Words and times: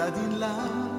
cittadin 0.00 0.40
là 0.40 0.89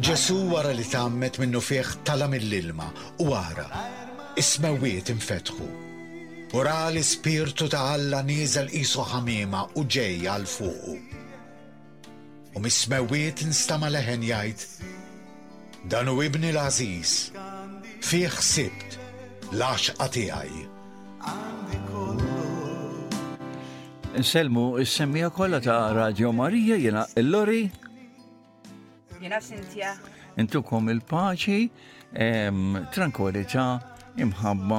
Ġesu 0.00 0.34
wara 0.48 0.70
li 0.72 0.84
tammet 0.88 1.36
minnu 1.36 1.60
fieħ 1.60 1.88
tala 2.08 2.24
mill-ilma 2.32 2.86
u 3.20 3.26
għara. 3.36 3.66
ismewiet 4.40 5.10
infetħu. 5.12 5.66
Ura 6.56 6.86
l-spirtu 6.88 7.66
ta' 7.68 7.82
Alla 7.92 8.22
nizel 8.24 8.70
qisu 8.72 9.04
ħamima 9.10 9.66
u 9.76 9.84
ġej 9.84 10.24
għal 10.24 10.46
fuqu. 10.54 10.94
U 12.54 12.56
um 12.56 12.62
mismewiet 12.64 13.44
nstama 13.44 13.90
leħen 13.92 14.24
jajt. 14.24 14.64
dan 15.84 16.08
u 16.08 16.16
ibni 16.24 16.48
l-Aziz 16.54 17.18
fih 18.00 18.32
sibt 18.44 18.96
laxqa 19.52 19.96
għatijaj. 20.00 20.50
Nselmu 24.16 24.78
is-semmija 24.80 25.28
kollha 25.30 25.60
ta' 25.60 25.82
Radio 25.92 26.32
Marija 26.32 26.76
jiena 26.76 27.04
l-Lori 27.20 27.66
Jena 29.30 29.40
Sintja. 29.46 29.90
Intukom 30.42 30.88
il-paċi, 30.90 31.68
tranquillità, 32.96 33.66
imħabba 34.24 34.78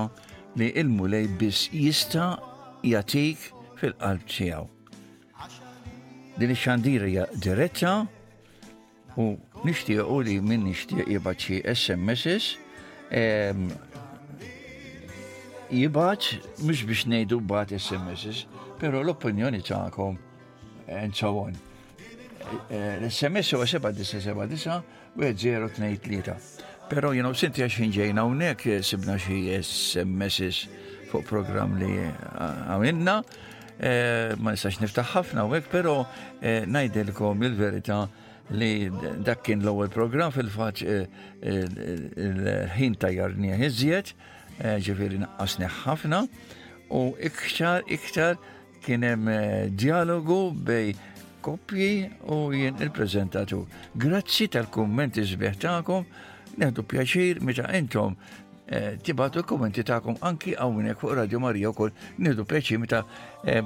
li 0.60 0.68
il-mulej 0.82 1.30
bis 1.40 1.60
jista 1.72 2.26
jatik 2.84 3.46
fil-qalb 3.80 4.26
tijaw. 4.34 4.68
Din 6.36 6.52
ix-xandira 6.56 7.30
diretta 7.48 7.94
u 9.16 9.24
u 9.24 10.20
li 10.28 10.36
minn 10.44 10.68
nixtieq 10.68 11.08
jibgħat 11.16 11.48
SMS-is 11.72 12.60
jibgħat 15.72 16.24
mux 16.68 16.84
biex 16.90 17.08
nejdu 17.16 17.40
bat 17.40 17.72
SMS-is 17.80 18.44
pero 18.84 19.00
l-opinjoni 19.00 19.64
tagħkom 19.64 20.20
and 20.88 21.16
so 21.16 21.38
on. 21.48 21.56
L-SMS 23.02 23.50
huwa 23.54 23.66
7979 23.66 26.22
Però 26.22 26.36
Pero 26.90 27.10
u 27.30 27.32
sinti 27.40 27.60
għaxin 27.64 27.92
ġejna 27.96 28.22
unnek 28.28 28.62
sibna 28.84 29.16
xie 29.22 29.58
SMS 29.64 30.40
fuq 31.12 31.24
program 31.28 31.70
li 31.80 31.88
għamilna. 32.72 33.16
E, 33.82 33.84
ma 34.44 34.52
nistax 34.54 34.76
niftaħ 34.84 35.08
ħafna 35.16 35.40
u 35.48 35.50
pero 35.72 35.94
e, 36.44 36.52
najdilkom 36.68 37.38
il-verita 37.48 38.00
li 38.60 38.92
dak 39.26 39.40
kien 39.48 39.60
l-ewwel 39.64 39.88
program 39.90 40.32
fil-fatt 40.36 40.78
il-ħin 40.84 42.98
e, 42.98 43.00
tajjarni 43.06 43.50
ħiżjed, 43.62 44.08
ġifieri 44.84 45.18
naqqasni 45.24 45.68
ħafna 45.86 46.20
u 46.94 46.96
iktar 47.32 47.80
iktar 47.88 48.36
kien 48.84 49.02
hemm 49.06 49.26
dialogu 49.80 50.40
bej 50.52 50.92
koppji 51.42 52.10
u 52.28 52.54
jien 52.54 52.76
il-prezentatur. 52.80 53.66
Grazzi 53.98 54.48
tal-kommenti 54.52 55.24
zbieħtakom, 55.26 56.06
neħdu 56.62 56.84
pjaċir 56.92 57.42
meta 57.44 57.66
intom 57.78 58.16
eh, 58.72 58.96
tibatu 59.04 59.42
l-kommenti 59.42 59.84
ta'kom 59.88 60.18
anki 60.28 60.54
għawnek 60.56 61.00
fuq 61.02 61.16
Radio 61.22 61.40
Marija 61.44 61.72
u 61.72 61.76
koll 61.76 61.94
neħdu 62.22 62.46
pjaċir 62.48 62.82
meta 62.84 63.00
eh, 63.46 63.62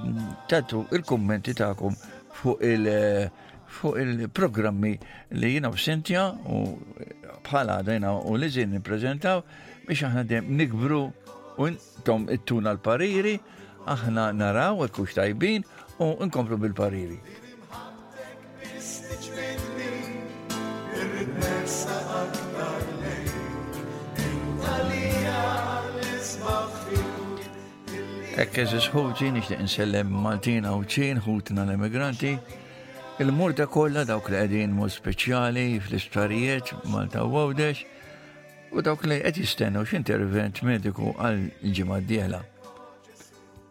tatu 0.50 0.84
il-kommenti 0.94 1.56
ta'kom 1.58 1.98
fuq 2.42 2.62
il- 2.66 2.88
eh, 2.90 3.44
il-programmi 3.96 4.94
li 5.42 5.54
jina 5.56 5.72
sentja 5.76 6.28
u 6.48 6.62
bħala 7.46 7.80
dajna 7.84 8.14
u 8.30 8.36
li 8.38 8.50
zin 8.54 8.70
niprezentaw 8.78 9.42
biex 9.88 10.06
aħna 10.08 10.24
dem 10.28 10.46
nikbru 10.58 11.02
u 11.60 11.70
tom 12.06 12.30
it-tuna 12.30 12.74
l-pariri 12.78 13.36
aħna 13.86 14.30
naraw 14.34 14.80
għal 14.86 14.94
kux 14.94 15.18
tajbin 15.20 15.66
u 16.02 16.14
nkomplu 16.22 16.58
bil-pariri. 16.58 17.20
Nessa 21.34 21.90
aktar 22.22 22.82
lejk, 23.02 23.38
intalija 24.26 25.40
insellem 29.60 30.08
Maltin 30.12 30.64
u 30.66 30.68
ċin 30.86 31.18
ħutina 31.26 31.64
l-emigranti. 31.66 32.36
il 33.18 33.32
murta 33.32 33.66
kollha 33.66 34.04
dawk 34.06 34.30
li 34.30 34.36
qegħdin 34.38 34.72
mu 34.76 34.88
speċjali 34.92 35.64
fl 35.80 35.96
istarijiet 35.96 36.74
Malta 36.94 37.24
u 37.24 37.30
Għawdex 37.40 37.86
u 38.76 38.82
dawk 38.84 39.04
li 39.08 39.18
qed 39.24 39.36
jistennew 39.40 39.84
x'intervent 39.88 40.62
mediku 40.68 41.08
għal 41.16 41.40
ġimgħa 41.64 42.00
d-dieħla. 42.04 42.42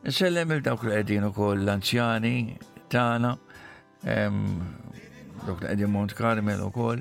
Insellem 0.09 0.49
il 0.57 0.63
dawk 0.65 0.81
li 0.87 0.93
qegħdin 0.97 1.25
ukoll 1.29 1.59
l-anzjani 1.61 2.37
Tana, 2.89 3.33
dawk 5.45 5.59
li 5.61 5.67
għedin 5.75 5.91
Mont 5.93 6.13
Karmel 6.17 6.61
ukoll. 6.71 7.01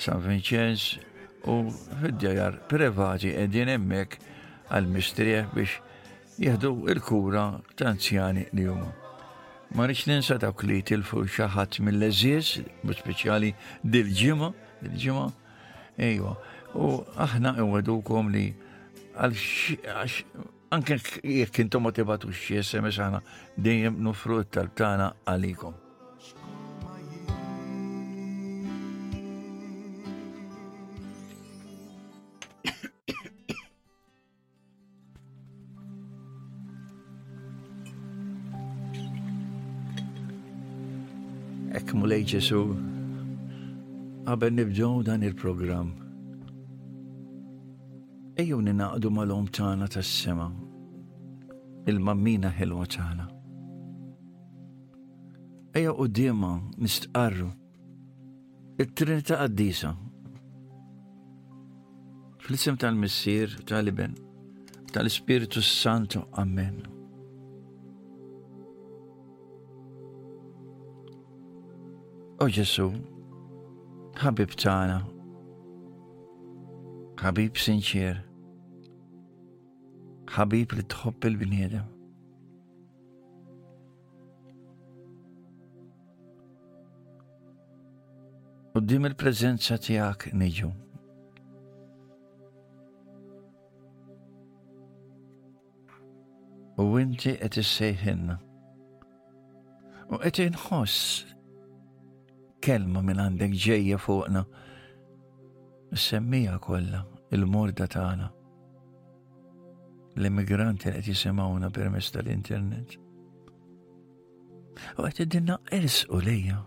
San 0.00 0.20
Vincenz 0.28 0.96
u 1.44 1.70
fid-djar 2.00 2.54
privati 2.72 3.34
edin 3.36 3.68
emmek 3.68 4.14
għal-mistrieħ 4.72 5.50
biex 5.52 5.74
jihdu 6.40 6.70
il-kura 6.88 7.42
ta' 7.76 7.90
anzjani 7.90 8.46
li 8.56 8.64
huma. 8.64 8.86
Ma 9.76 9.84
rix 9.90 10.06
ninsa 10.08 10.38
ta' 10.40 10.54
kli 10.56 10.78
tilfu 10.88 11.26
xaħat 11.34 11.82
mill-eżiz, 11.84 12.54
bu 12.84 12.96
speċjali 12.96 13.52
dil-ġima, 13.92 14.48
dil-ġima, 14.86 15.26
ejwa. 16.08 16.32
U 16.84 16.86
aħna 17.26 17.52
iwadukom 17.66 18.32
li 18.32 18.46
għax 19.20 20.16
anke 20.72 20.96
jekk 21.28 21.60
intom 21.66 21.84
motivatu 21.90 22.32
xie 22.32 22.62
xi 22.64 22.80
SMS 22.80 23.04
aħna 23.04 23.20
dejjem 23.68 24.00
nufru 24.08 24.40
tal-tana 24.48 25.12
għalikom. 25.28 25.76
lejn 42.10 42.26
ċesu, 42.32 42.60
qabel 44.26 44.54
nibdew 44.56 45.02
dan 45.06 45.22
il 45.26 45.34
program 45.42 45.92
Ejjew 48.40 48.58
ninaqdu 48.64 49.10
mal-om 49.12 49.46
tagħna 49.56 49.86
tas-sema, 49.92 50.46
il-mammina 51.90 52.50
ħelwa 52.56 52.86
tagħna. 52.94 53.26
Ejja 55.76 55.92
dima 56.18 56.50
nistqarru 56.84 57.50
it 58.80 58.94
trinita 58.96 59.38
għaddisa. 59.44 59.90
Fl-isem 62.42 62.78
tal 62.80 62.96
missir 63.02 63.54
tal-Iben, 63.68 64.16
tal-Ispiritu 64.94 65.60
Santo, 65.62 66.24
Amen. 66.40 66.80
O 72.40 72.46
Ġesu, 72.48 72.86
ħabib 74.16 74.54
tagħna, 74.62 74.94
ħabib 77.20 77.58
sinċir, 77.60 78.16
ħabib 80.32 80.70
li 80.78 80.84
tħobb 80.88 81.26
il-bniedem. 81.32 81.90
U 88.72 88.80
dim 88.88 89.04
il-prezenza 89.10 89.76
tiegħek 89.84 90.32
niġu. 90.40 90.70
U 96.80 96.88
inti 97.04 97.36
qed 97.42 97.60
issejħinna. 97.60 98.38
U 100.08 100.22
qed 100.24 100.40
inħoss 100.48 101.36
kelma 102.62 103.02
minn 103.02 103.20
għandek 103.22 103.54
ġejja 103.64 103.98
fuqna. 104.00 104.44
Semmija 105.96 106.58
kollha 106.62 107.02
il-morda 107.34 107.86
tagħna. 107.90 108.28
L-immigranti 110.18 110.90
qed 110.92 111.04
jisimgħuna 111.10 111.70
permezz 111.74 112.10
tal-internet. 112.16 112.96
U 114.98 115.04
qed 115.06 115.24
iddinna 115.26 115.58
u 116.12 116.20
lejja. 116.26 116.58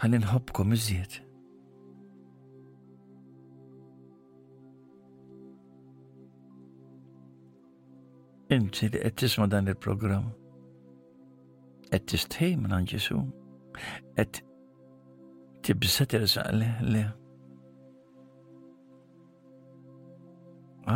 Ħalli 0.00 0.20
nħobbkom 0.22 0.72
iżjed. 0.76 1.18
Inti 8.50 8.88
li 8.90 8.98
qed 8.98 9.12
tisma' 9.20 9.46
dan 9.50 9.68
il-programm 9.70 10.30
qed 11.90 12.06
tistħej 12.14 12.56
minn 12.62 12.82
Ġesu. 12.86 13.20
Et 14.18 14.42
tibsa 15.66 16.04
tirsa 16.10 16.42
li 16.54 16.68
li 16.92 17.04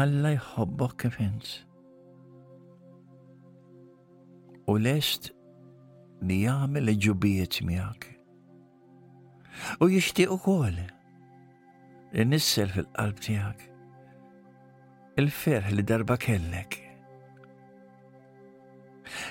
Alla 0.00 0.34
jħobbo 0.34 0.88
kif 1.02 1.20
U 4.72 4.78
lest 4.80 5.28
li 6.26 6.40
jagħmel 6.42 6.88
li 6.88 6.94
ġubijiet 7.04 7.58
miegħek. 7.68 8.12
U 9.84 9.86
jixtieq 9.92 10.32
ukoll 10.34 10.78
li 12.16 12.24
nissel 12.30 12.72
fil-qalb 12.72 13.20
tijak 13.22 13.66
il-ferħ 15.20 15.68
li 15.76 15.84
darba 15.90 16.16
kellek. 16.18 16.80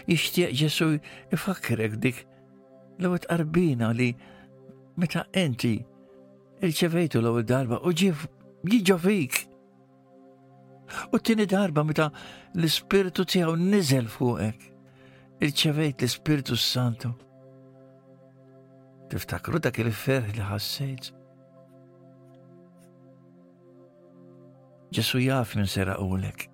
jishtiq 0.07 0.53
Ġesu 0.55 0.87
ifakkirek 1.33 1.97
dik 2.03 2.21
l-għet 3.01 3.25
qarbina 3.29 3.89
li 3.95 4.11
meta 5.01 5.25
enti 5.33 5.73
irċevejtu 6.65 7.21
l 7.21 7.29
darba 7.47 7.81
u 7.87 7.91
ġif 7.91 8.27
jiġo 8.69 8.97
fik. 9.05 9.39
U 11.09 11.17
t-tini 11.17 11.47
darba 11.49 11.83
meta 11.85 12.09
l-Spiritu 12.53 13.25
tijaw 13.25 13.55
nizel 13.57 14.05
fuqek, 14.11 14.59
irċevejt 15.41 16.05
l-Spiritu 16.05 16.55
Santu. 16.59 17.13
Tiftakru 19.09 19.59
dak 19.61 19.79
il-ferħ 19.81 20.29
li 20.37 20.45
ħassejt. 20.51 21.09
Ġesu 24.93 25.19
jaf 25.25 25.55
minn 25.57 25.67
sera 25.69 25.97
ulek. 26.03 26.47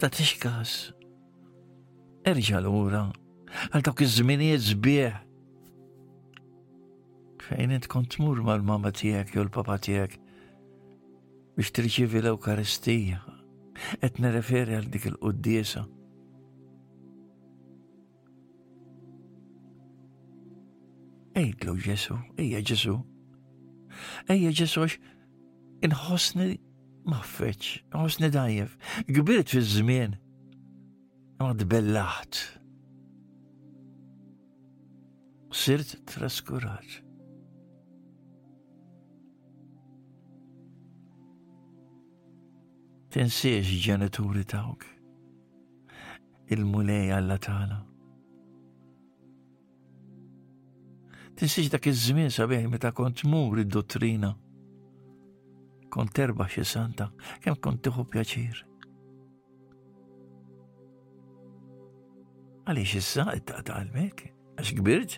Ta' 0.00 0.10
t-iċkas 0.10 0.78
erġa' 2.28 2.60
lura 2.62 3.04
għal 3.72 3.84
dawk 3.86 4.02
iż-żminijiet 4.04 4.60
zbieħ. 4.62 5.14
Fejn 7.46 7.72
int 7.74 7.88
kont 7.90 8.10
tmur 8.14 8.42
mal-mama 8.46 8.92
tiegħek 8.94 9.32
jew 9.34 9.44
l-papa 9.46 9.78
tiegħek 9.82 10.18
biex 11.56 11.72
tirċievi 11.78 12.20
l-Ewkaristija. 12.22 13.22
Qed 14.04 14.20
nirreferi 14.20 14.76
għal 14.76 14.90
dik 14.92 15.06
il-quddiesa. 15.14 15.82
Ejdlu 21.40 21.76
Ġesu, 21.80 22.18
ejja 22.42 22.60
Ġesu. 22.70 22.96
Ejja 24.30 24.50
Ġesu 24.60 24.82
għax 24.84 24.96
inħossni 25.88 26.50
maffeċ, 27.08 27.70
nħossni 27.96 28.28
dajjef, 28.34 28.74
kbirt 29.08 29.54
fiż-żmien. 29.56 30.18
Għad 31.40 31.62
bellaħt. 31.72 32.38
Sirt 35.56 35.94
traskurat. 36.06 36.98
Tensiex 43.10 43.72
ġenituri 43.86 44.44
tawk. 44.52 44.84
Il-mulej 46.52 47.08
għalla 47.16 47.40
tala. 47.48 47.80
Tensiex 51.40 51.72
dak 51.72 51.88
iż-żmien 51.94 52.28
sabiħ 52.36 52.68
meta 52.76 52.92
kont 52.92 53.24
mur 53.32 53.64
id-dottrina. 53.64 54.34
Kont 55.88 56.18
erba 56.22 56.50
xi 56.52 56.68
santa, 56.76 57.08
kemm 57.40 57.56
kont 57.64 57.86
tieħu 57.88 58.04
pjaċir 58.12 58.66
għalix 62.70 62.92
issa 63.00 63.24
it-taqta 63.34 63.76
għalmek? 63.82 64.20
Għax 64.60 64.74
kbirt? 64.78 65.16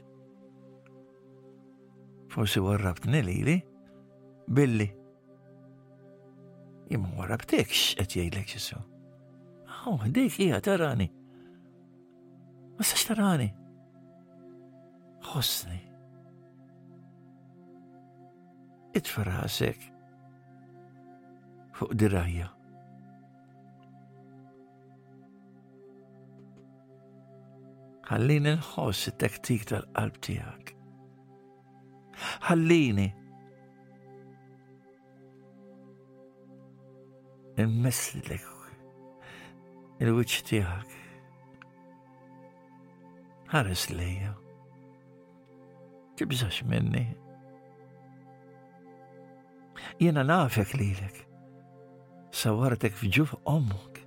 Forsi 2.33 2.63
warrabtni 2.65 3.21
lili? 3.27 3.59
Billi. 4.49 4.87
Jimma 6.93 7.11
warrabtekx 7.19 7.99
qed 8.01 8.17
jajlek 8.19 8.49
xissu. 8.55 8.79
Għaw, 9.69 10.09
dik 10.15 10.39
hija 10.41 10.63
tarani. 10.65 11.09
Ma 12.79 12.89
sax 12.89 13.05
tarani. 13.11 13.51
Għosni. 15.33 15.81
Itfar 18.99 19.31
ħasek 19.39 19.87
fuq 21.77 21.95
dirajja. 22.01 22.49
ħallini 28.13 28.51
nħoss 28.59 29.09
it-tektik 29.09 29.63
tal-qalb 29.71 30.17
tiegħek. 30.27 30.73
Ħallini 32.45 33.07
immesslek 37.65 38.49
il 40.03 40.13
wicċ 40.19 40.43
tijak. 40.51 40.93
Ħares 43.55 43.87
lejja. 43.97 44.35
Tibżax 46.19 46.67
minni. 46.69 47.07
Jena 50.03 50.25
nafek 50.27 50.75
lilek. 50.77 51.23
Sawartek 52.43 52.99
fġuf 53.01 53.37
omuk 53.55 54.03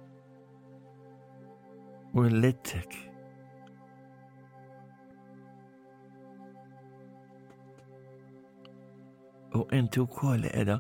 U 2.15 2.21
l-littek. 2.29 2.93
u 9.55 9.67
inti 9.71 10.00
u 10.01 10.07
koll 10.07 10.45
edha 10.53 10.77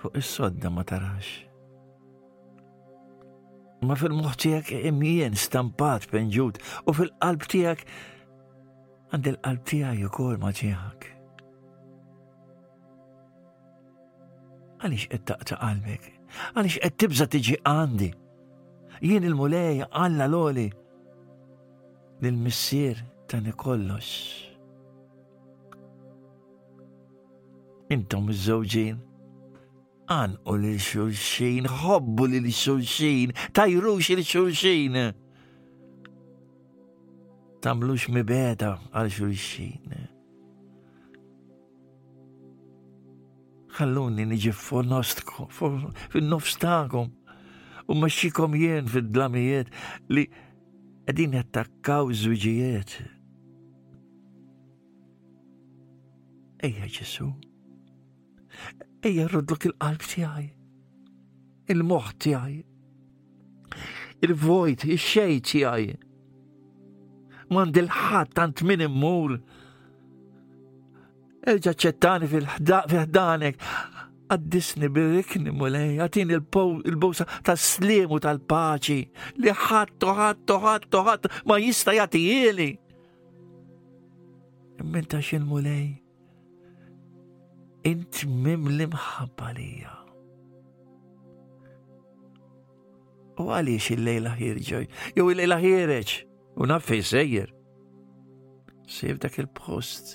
fuq 0.00 0.18
is-sodda 0.20 0.70
ma 0.74 0.84
tarax. 0.88 1.22
Ma 3.86 3.96
fil-moħ 3.98 4.34
tijak 4.40 4.70
imjien 4.90 5.36
stampat 5.38 6.06
penġut 6.12 6.60
u 6.88 6.94
fil-qalb 6.96 7.46
tijak 7.52 7.82
għand 9.12 9.30
il-qalb 9.32 9.64
tijak 9.70 10.00
jukol 10.02 10.38
ma 10.42 10.52
tijak. 10.62 11.08
Għalix 14.80 15.08
qed 15.12 15.24
taqta 15.32 15.56
qalbek, 15.60 16.10
għalix 16.52 16.80
qed 16.84 16.98
tibza 17.00 17.28
tiġi 17.32 17.58
għandi. 17.64 18.10
Jien 19.04 19.24
il-mulej 19.28 19.82
għalla 19.90 20.28
loli 20.32 20.66
lil-missir 22.24 23.02
tani 23.30 23.52
kollox. 23.52 24.55
intom 27.90 28.30
iż-żewġin. 28.34 28.96
Anqu 30.10 30.54
lil 30.62 30.78
xulxin, 30.86 31.66
ħobbu 31.66 32.26
li 32.30 32.38
lil 32.44 32.54
xulxin, 32.54 33.32
tajrux 33.54 34.08
lil 34.12 34.22
xulxin. 34.22 34.96
Tamlux 37.64 38.04
mi 38.14 38.22
beda 38.26 38.76
għal 38.92 39.10
xulxin. 39.16 39.96
Ħalluni 43.76 44.24
niġi 44.30 44.54
fin 44.56 44.94
f 46.36 46.54
tagħkom 46.62 47.10
u 47.90 47.96
maċċikom 48.02 48.54
jien 48.58 48.88
fid-dlamijiet 48.88 49.74
li 50.10 50.24
għedin 51.10 51.36
jattakkaw 51.40 52.08
żwiġijiet. 52.22 52.96
Ejja 56.66 56.86
ġesu. 56.94 57.28
Ejja 59.06 59.26
rrodlok 59.30 59.66
il-qalb 59.68 60.02
tiegħi, 60.02 60.46
il 61.72 61.82
moħ 61.86 62.06
tiegħi, 62.24 62.56
il-vojt, 64.26 64.84
ix-xej 64.96 65.40
tiegħi. 65.50 65.94
Mandil 67.54 67.90
ħadd 67.92 68.32
tant 68.34 68.62
min 68.66 68.82
immur. 68.86 69.36
Erġa' 71.46 71.74
ċettani 71.78 72.30
fil-ħdanek, 72.32 73.60
għaddisni 74.34 74.88
bil-rikni 74.94 75.52
mulej, 75.54 75.92
għatini 76.02 76.34
il-bowsa 76.40 77.28
ta' 77.46 77.54
slimu 77.54 78.18
tal-paċi 78.24 78.96
li 79.44 79.54
ħattu 79.60 80.10
ħattu 80.18 80.56
ħattu 80.64 81.02
ħattu 81.06 81.30
ma 81.46 81.60
jista 81.62 81.94
jati 81.94 82.24
jeli. 82.26 82.72
Imminta 84.82 85.22
xin 85.22 85.46
mulej, 85.48 85.86
int 87.86 88.24
mim 88.26 88.66
li 88.68 88.86
U 93.36 93.44
għaliex 93.52 93.90
il-lejla 93.92 94.30
ħirġoj, 94.38 94.84
jew 95.12 95.24
il-lejla 95.28 95.58
ħireċ, 95.60 96.12
u 96.56 96.66
naffej 96.70 97.02
sejjer. 97.04 97.50
Sejf 98.88 99.18
dak 99.20 99.34
il-post, 99.42 100.14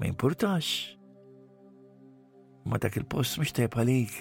ma 0.00 0.08
importax. 0.10 0.72
Ma 2.66 2.80
dak 2.82 2.98
il-post 2.98 3.38
mux 3.38 3.52
tajb 3.54 3.70
għalik. 3.78 4.16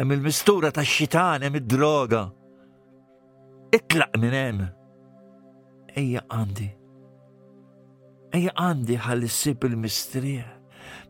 Hemm 0.00 0.16
il-mistura 0.16 0.72
ta' 0.74 0.82
xitan, 0.82 1.46
hemm 1.46 1.60
id-droga. 1.60 2.24
Itlaq 3.78 4.18
minn 4.18 4.34
hemm. 4.34 4.66
Ejja 5.94 6.24
għandi 6.26 6.68
Ejja 8.34 8.52
għandi 8.60 8.96
għal 9.00 9.22
sib 9.32 9.64
il-mistrija 9.68 10.48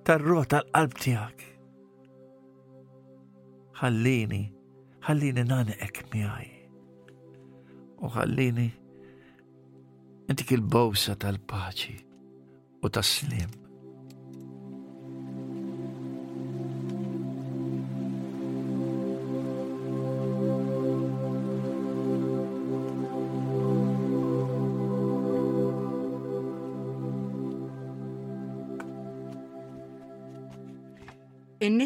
tar-ruħ 0.07 0.45
tal-qalb 0.53 1.03
Għallini, 3.79 4.39
Ħallini, 5.07 5.43
ħallini 5.45 5.75
ek 5.87 6.01
miħaj. 6.15 6.49
U 8.03 8.11
ħallini 8.15 8.65
intik 10.33 10.51
il-bowsa 10.57 11.15
tal-paċi 11.23 11.97
u 12.83 12.91
tas-slim. 12.91 13.68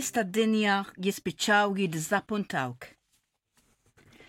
nies 0.02 0.10
tad-dinja 0.10 0.74
jispiċċaw 0.98 1.74
jiddiżappuntawk. 1.78 2.86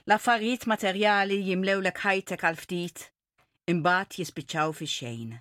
L-affarijiet 0.06 0.68
materjali 0.70 1.40
jimlewlek 1.48 1.98
ħajtek 2.04 2.44
għal 2.50 2.60
ftit, 2.60 3.02
imbagħad 3.74 4.20
jispiċċaw 4.22 4.76
fi 4.80 4.90
xejn. 4.94 5.32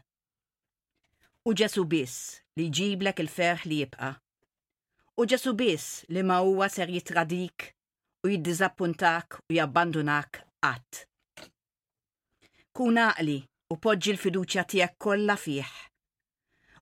U 1.44 1.52
ġesu 1.52 1.84
biss 1.84 2.40
li 2.56 2.70
jġiblek 2.72 3.20
il-ferħ 3.26 3.66
li 3.68 3.82
jibqa. 3.82 4.10
U 5.20 5.28
ġesu 5.28 5.52
biss 5.52 6.00
li 6.08 6.24
ma 6.24 6.40
huwa 6.46 6.70
ser 6.72 6.88
jitradik 6.96 7.68
u 8.24 8.32
jiddiżappuntak 8.32 9.42
u 9.50 9.58
jabbandunak 9.60 10.40
qatt. 10.64 11.04
Kun 12.72 13.02
aqli 13.10 13.36
u 13.68 13.76
poġġi 13.76 14.16
l-fiduċja 14.16 14.64
tiegħek 14.72 14.96
kollha 15.10 15.36
fih. 15.36 15.70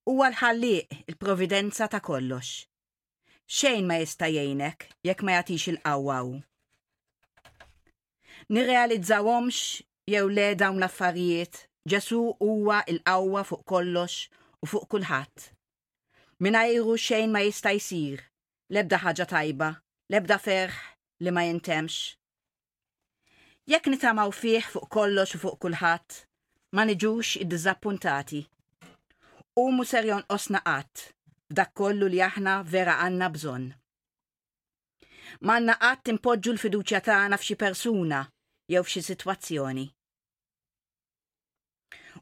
Huwa 0.06 0.30
l-ħalliq 0.36 1.00
il-providenza 1.10 1.90
ta' 1.90 2.00
kollox 2.04 2.60
xejn 3.50 3.82
ma 3.88 3.96
jista' 3.98 4.28
jgħinek 4.30 4.84
jekk 5.08 5.24
ma 5.26 5.32
jagħtix 5.34 5.72
il-qawwaw. 5.72 6.28
Nirrealizzawhomx 8.54 9.62
jew 10.12 10.28
le 10.30 10.44
dawn 10.60 10.78
l-affarijiet, 10.78 11.58
Ġesu 11.90 12.18
huwa 12.44 12.82
il-qawwa 12.92 13.40
fuq 13.48 13.64
kollox 13.72 14.18
u 14.62 14.68
fuq 14.68 14.84
kulħadd. 14.92 15.46
Minajru 16.44 16.94
xejn 17.00 17.32
ma 17.32 17.40
jista' 17.46 17.72
jsir, 17.78 18.20
lebda 18.70 19.00
ħaġa 19.02 19.26
tajba, 19.32 19.70
lebda 20.12 20.36
ferħ 20.44 20.76
li 21.24 21.32
ma 21.32 21.44
jintemx. 21.48 21.96
Jekk 23.72 23.88
nitamaw 23.96 24.30
fih 24.30 24.60
fuq 24.68 24.86
kollox 24.92 25.34
u 25.34 25.40
fuq 25.42 25.58
kulħadd, 25.64 26.10
ma 26.76 26.84
niġux 26.86 27.40
id-diżappuntati. 27.42 28.44
U 29.64 29.72
mu 29.72 29.84
serjon 29.88 30.22
dak 31.50 31.72
kollu 31.74 32.06
li 32.08 32.20
aħna 32.22 32.52
vera 32.70 32.94
għanna 33.04 33.28
bżonn. 33.34 33.68
Manna 35.48 35.74
qatt 35.80 36.10
impoġġu 36.12 36.52
l-fiduċja 36.54 37.00
tagħna 37.08 37.36
f'xi 37.38 37.56
persuna 37.62 38.20
jew 38.70 38.82
f'xi 38.86 39.02
sitwazzjoni. 39.08 39.84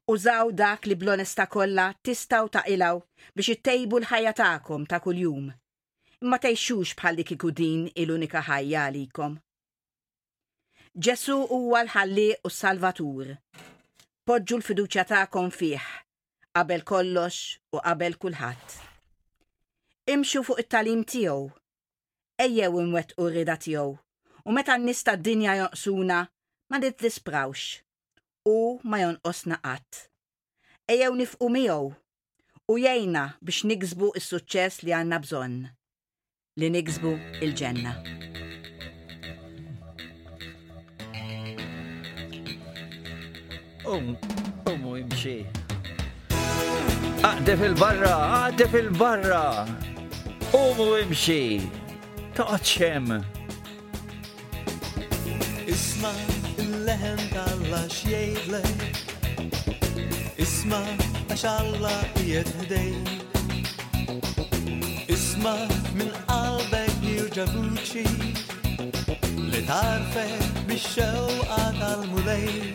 Użaw 0.08 0.52
dak 0.56 0.86
li 0.88 0.96
bl-onesta 0.96 1.46
kollha 1.52 1.90
tistgħu 2.08 2.50
taqilaw 2.56 3.02
biex 3.36 3.52
ittejbu 3.56 4.00
l-ħajja 4.02 4.32
tagħkom 4.40 4.86
ta' 4.88 5.02
kuljum. 5.04 5.52
Imma 6.24 6.38
tgħixux 6.42 6.96
bħal 7.00 7.20
dik 7.20 7.34
ikudin 7.36 7.84
il-unika 8.00 8.42
ħajja 8.48 8.86
għalikom. 8.86 9.36
Ġesu 10.98 11.36
huwa 11.52 11.84
l-ħalli 11.84 12.30
u 12.40 12.48
s-Salvatur. 12.48 13.36
Poġġu 14.28 14.62
l-fiduċja 14.62 15.06
tagħkom 15.14 15.52
fih 15.60 15.88
qabel 16.58 16.82
kollox 16.82 17.36
u 17.76 17.78
qabel 17.84 18.16
kulħadd 18.18 18.87
imxu 20.08 20.40
fuq 20.46 20.58
it-talim 20.64 21.04
tiegħu. 21.04 21.48
Ejjew 22.40 22.80
imwet 22.80 23.12
u 23.20 23.28
rida 23.28 23.58
tiegħu, 23.60 23.92
u 24.48 24.52
meta 24.56 24.76
nista 24.80 25.16
d-dinja 25.16 25.56
joqsuna, 25.62 26.20
ma 26.70 26.80
nitlisprawx. 26.82 27.84
u 28.48 28.78
ma 28.88 29.00
jonqosna 29.02 29.58
qatt. 29.60 30.06
Ejjew 30.88 31.12
nifqu 31.18 31.48
miegħu, 31.52 31.92
u 32.72 32.74
jgħina 32.80 33.24
biex 33.44 33.66
nigzbu 33.68 34.12
is-suċċess 34.20 34.82
li 34.86 34.94
għandna 34.96 35.18
bżonn. 35.26 35.58
Li 36.58 36.70
nigzbu 36.72 37.12
il-ġenna. 37.44 37.92
Um, 43.88 44.16
umu 44.72 44.96
imxie. 45.02 45.42
Aqde 47.28 47.56
fil-barra, 47.60 48.14
aqde 48.46 48.66
fil-barra. 48.72 49.44
OMG! 50.54 51.24
Kaçem! 52.36 53.24
إسمع 55.68 56.12
على 57.34 57.88
شيلة 57.90 58.62
اسمع 60.40 60.82
اش 61.30 61.44
الله 61.46 62.02
يهدي 62.26 62.92
اسمع 65.10 65.66
من 65.94 66.10
قلبك 66.28 66.90
يرجع 67.02 67.44
بوشي 67.44 68.04
لتعرفك 69.52 70.52
بالشوقة 70.68 71.94
الملي 71.94 72.74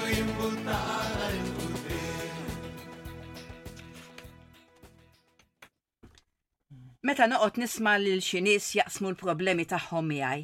Meta 7.06 7.28
noqgħod 7.30 7.60
nisma' 7.62 7.92
lil 8.02 8.22
xi 8.26 8.40
nies 8.42 8.68
jaqsmu 8.80 9.12
l-problemi 9.12 9.62
tagħhom 9.70 10.08
miegħi. 10.12 10.40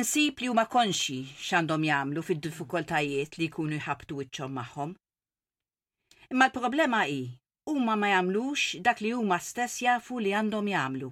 Insib 0.00 0.38
li 0.40 0.46
huma 0.48 0.62
konxi 0.72 1.18
xandom 1.44 1.82
jagħmlu 1.84 2.22
fid-diffikultajiet 2.24 3.36
li 3.36 3.48
jkunu 3.50 3.76
jħabtu 3.76 4.16
wiċċhom 4.22 4.54
magħhom. 4.60 4.94
Imma 6.32 6.46
l-problema 6.48 7.02
hi 7.10 7.18
huma 7.68 7.98
ma 8.00 8.10
jagħmlux 8.14 8.80
dak 8.86 9.02
li 9.04 9.10
huma 9.18 9.36
stess 9.44 9.82
jafu 9.84 10.22
li 10.24 10.32
għandhom 10.40 10.70
jagħmlu. 10.72 11.10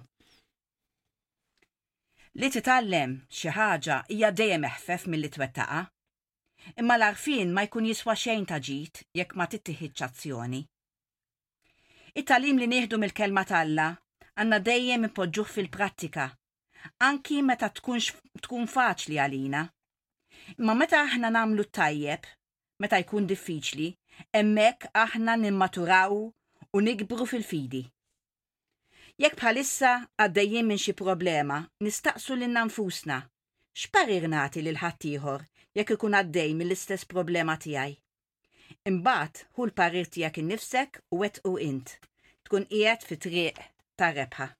Li 2.41 2.51
titallem 2.57 3.15
xi 3.29 3.53
ħaġa 3.53 3.99
hija 4.15 4.33
dejjem 4.41 4.67
eħfef 4.71 5.07
milli 5.13 5.29
twettaqa' 5.37 5.83
imma 6.81 6.97
l-arfin 6.97 7.53
ma 7.53 7.67
jkun 7.69 7.91
jiswa 7.93 8.17
xejn 8.25 8.49
ta' 8.49 8.57
jekk 8.65 9.37
ma 9.37 9.45
tittieħiċ 9.53 10.05
azzjoni. 10.09 10.63
It-talim 12.17 12.57
li 12.57 12.71
nieħdu 12.73 12.97
mill-kelma 13.05 13.45
talla 13.53 13.91
għanna 14.37 14.57
dejjem 14.61 15.05
ipoġġuh 15.09 15.49
fil-prattika, 15.51 16.25
anki 17.01 17.39
meta 17.45 17.69
tkun, 17.73 17.99
tkun 18.45 18.67
faċli 18.69 19.17
għalina. 19.23 19.63
Imma 20.61 20.73
meta 20.77 20.99
aħna 21.01 21.31
namlu 21.33 21.65
tajjeb, 21.73 22.25
meta 22.83 22.99
jkun 23.01 23.25
diffiċli, 23.31 23.87
emmek 24.37 24.85
aħna 25.03 25.37
nimmaturaw 25.41 26.13
u 26.19 26.81
nikbru 26.85 27.25
fil-fidi. 27.31 27.81
Jekk 29.17 29.39
bħalissa 29.39 29.93
għaddejjem 30.21 30.69
minn 30.69 30.81
xi 30.83 30.93
problema, 31.01 31.57
nistaqsu 31.81 32.37
lil 32.37 32.53
nfusna. 32.67 33.17
X'parir 33.77 34.27
nagħti 34.29 34.61
lil 34.67 34.77
ħaddieħor 34.83 35.47
jekk 35.79 35.95
ikun 35.97 36.17
għaddej 36.19 36.53
mill-istess 36.61 37.09
problema 37.09 37.57
tiegħi. 37.61 37.97
Imbagħad 38.87 39.41
hu 39.57 39.65
l-parir 39.65 40.05
tiegħek 40.13 40.37
innifsek 40.45 41.01
u 41.17 41.23
wet 41.25 41.41
u 41.49 41.55
int. 41.57 41.95
Tkun 42.45 42.69
qiegħed 42.69 43.09
fi 43.09 43.17
triq 43.25 43.65
Ta 43.97 44.53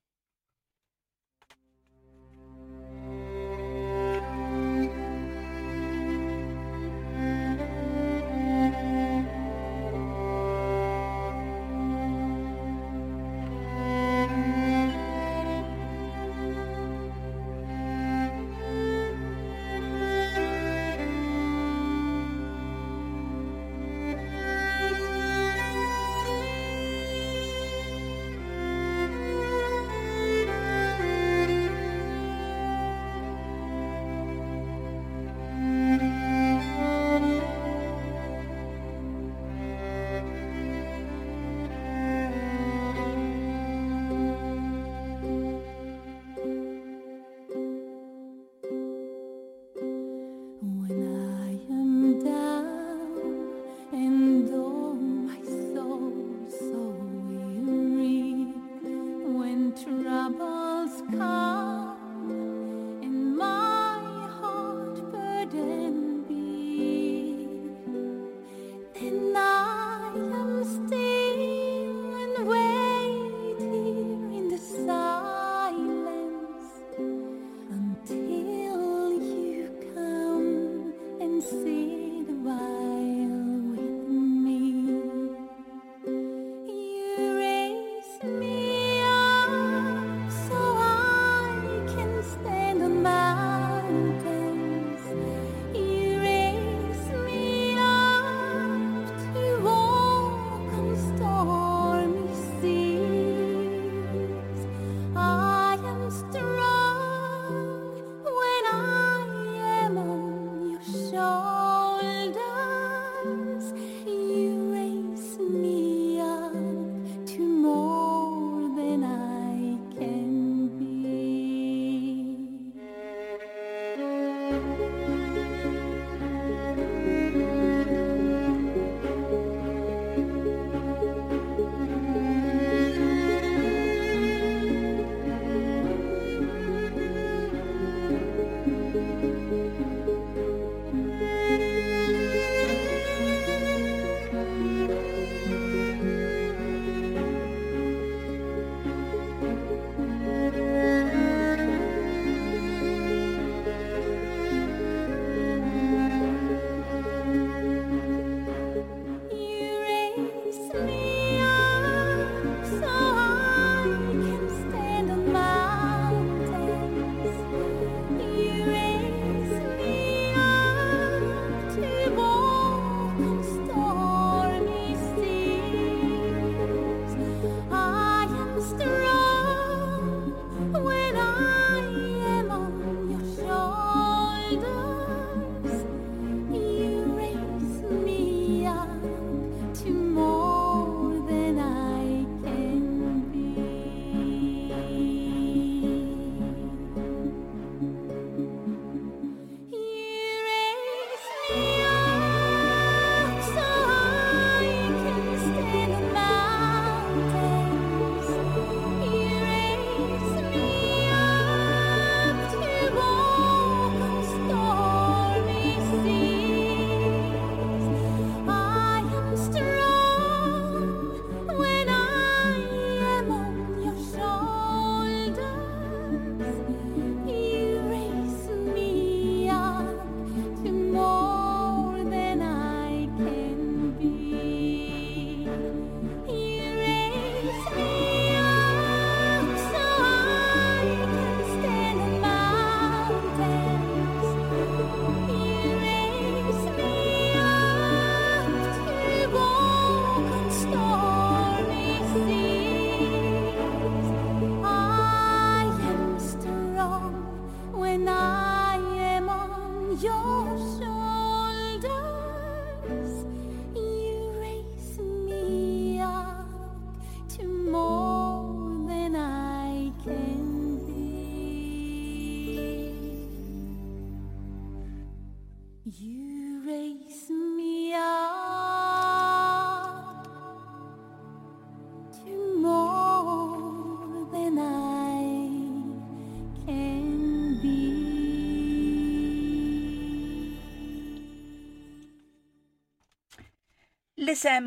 L-isem 294.28 294.66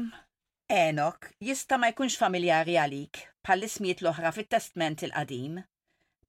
Enoch 0.73 1.23
jista 1.47 1.77
ma 1.77 1.91
jkunx 1.91 2.15
familjari 2.17 2.73
għalik 2.81 3.17
pal-ismijiet 3.45 3.99
l-oħra 4.01 4.31
fit-testment 4.33 5.03
il-qadim, 5.05 5.59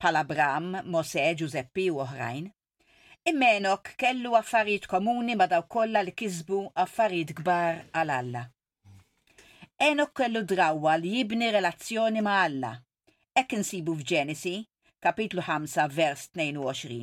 pal 0.02 0.18
Abram, 0.20 0.66
Mose, 0.92 1.24
Giuseppi 1.40 1.86
u 1.94 2.02
oħrajn. 2.04 2.50
Imma 3.32 3.48
Enoch 3.62 3.88
kellu 4.02 4.34
affarijiet 4.36 4.88
komuni 4.90 5.38
ma 5.40 5.46
daw 5.48 5.64
kollha 5.64 6.02
li 6.04 6.12
kisbu 6.18 6.58
affarijiet 6.84 7.32
kbar 7.40 7.80
għal 8.02 8.12
Alla. 8.18 8.44
Enoch 9.88 10.12
kellu 10.20 10.44
drawwa 10.52 10.98
li 11.00 11.14
jibni 11.16 11.48
relazzjoni 11.56 12.20
ma' 12.28 12.36
Alla. 12.44 12.74
Ek 13.32 13.56
insibu 13.56 13.96
f'Ġenesi, 13.96 14.58
kapitlu 15.00 15.46
5, 15.48 15.88
vers 15.96 16.28
22, 16.36 17.00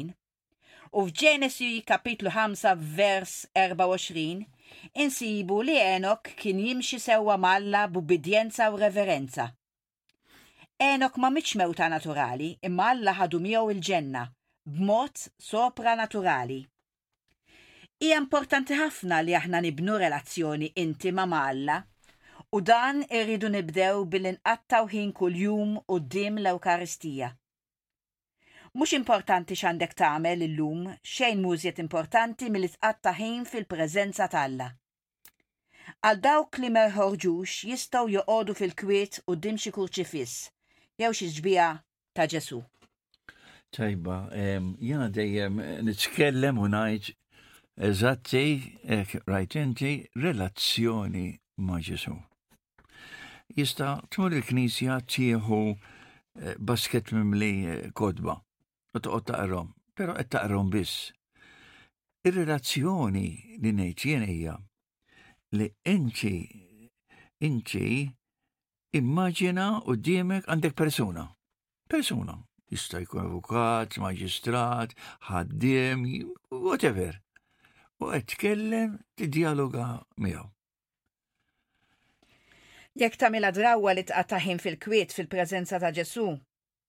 u 0.93 1.07
f'Ġenesi, 1.09 1.73
kapitlu 1.89 2.29
5, 2.37 2.77
vers 3.01 3.39
24, 3.57 4.45
insibu 5.03 5.57
li 5.67 5.75
Enok 5.93 6.29
kien 6.41 6.59
jimxi 6.65 6.99
sewwa 7.05 7.37
Malla 7.45 7.87
b'ubbidjenza 7.87 8.71
u 8.73 8.77
reverenza. 8.83 9.45
Enok 10.89 11.17
ma 11.21 11.29
miċ 11.35 11.55
mewta 11.61 11.89
naturali 11.93 12.49
imma 12.69 12.89
Alla 12.93 13.15
ħadu 13.19 13.41
miegħu 13.45 13.73
il-ġenna 13.75 14.23
b'mod 14.75 15.25
sopranaturali. 15.49 16.59
Hija 18.03 18.19
importanti 18.23 18.77
ħafna 18.79 19.21
li 19.25 19.35
aħna 19.39 19.59
nibnu 19.65 19.97
relazzjoni 20.05 20.71
intima 20.85 21.25
ma' 21.27 21.43
Alla 21.51 21.79
u 22.55 22.61
dan 22.69 23.01
irridu 23.19 23.51
nibdew 23.57 24.05
bil-inqattaw 24.13 24.87
ħin 24.93 25.11
kuljum 25.19 25.75
u 25.85 25.99
d 25.99 26.27
l-Ewkaristija 26.31 27.33
Mux 28.77 28.93
importanti 28.93 29.55
xandek 29.57 29.95
tagħmel 29.97 30.43
illum 30.45 30.83
xejn 31.11 31.39
mużjet 31.41 31.79
importanti 31.81 32.51
mill 32.53 32.67
tqatta 32.69 33.13
ħin 33.17 33.47
fil-preżenza 33.49 34.27
talla. 34.33 34.67
Għal 36.05 36.19
dawk 36.21 36.57
li 36.61 36.69
merħorġux 36.75 37.55
jistgħu 37.69 38.11
joqogħdu 38.13 38.55
fil-kwiet 38.59 39.17
u 39.31 39.37
dimxi 39.41 39.71
kurċifiss 39.73 40.35
jew 41.01 41.09
xi 41.17 41.29
ġbija 41.39 41.69
ta' 42.13 42.27
Ġesu. 42.29 42.59
Tajba, 43.73 44.17
jena 44.85 45.09
dejjem 45.17 45.57
nitkellem 45.87 46.59
u 46.61 46.67
ngħid 46.69 47.09
eżatti, 47.89 48.45
rajt 49.33 49.57
inti, 49.63 49.91
relazzjoni 50.13 51.27
ma' 51.65 51.79
Ġesu. 51.89 52.13
Jista' 53.57 53.95
tmur 54.13 54.37
il-Knisja 54.37 54.99
tieħu 55.09 55.61
eh, 55.73 56.53
basket 56.61 57.09
mimli 57.17 57.53
eh, 57.65 57.79
kodba 57.97 58.35
u 58.95 58.99
toqgħod 58.99 59.27
taqrom, 59.29 59.67
però 59.93 60.15
qed 60.17 60.29
taqrom 60.33 60.69
biss. 60.73 61.11
Ir-relazzjoni 62.25 63.27
li 63.63 63.71
ngħid 63.71 64.03
jien 64.03 64.23
hija 64.25 64.55
li 65.57 65.67
inċi 65.93 66.35
inċi 67.45 68.97
immaġina 68.99 69.67
u 69.89 69.95
diemek 69.95 70.47
għandek 70.49 70.75
persuna. 70.75 71.27
Persuna. 71.89 72.35
Jista' 72.69 72.99
jkun 73.01 73.23
avukat, 73.25 73.95
maġistrat, 73.97 74.91
ħaddiem, 75.25 76.03
whatever. 76.53 77.15
U 77.97 78.11
qed 78.13 78.27
tkellem 78.35 78.99
tiddialoga 79.17 79.87
miegħu. 80.21 80.45
Jekk 82.99 83.17
tamila 83.21 83.49
drawwa 83.55 83.93
li 83.95 84.03
tqataħin 84.05 84.59
fil-kwiet 84.61 85.15
fil-preżenza 85.15 85.79
ta' 85.81 85.89
Ġesu, 85.95 86.27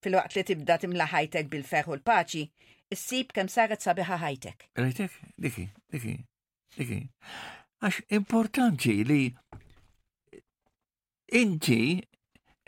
Fil-waqt 0.05 0.35
li 0.39 0.43
tibda 0.49 0.77
timla 0.83 1.07
ħajtek 1.13 1.49
bil-feħ 1.53 1.89
u 1.93 1.99
l-paċi, 1.99 2.45
issib 2.95 3.35
kem 3.37 3.51
saret 3.55 3.85
sabiħa 3.85 4.17
ħajtek. 4.23 4.69
Rajtek, 4.81 5.17
diki, 5.45 5.65
diki, 5.93 6.15
diki. 6.79 7.01
Għax 7.85 8.01
importanti 8.19 8.95
li 9.05 9.21
inti 11.41 11.81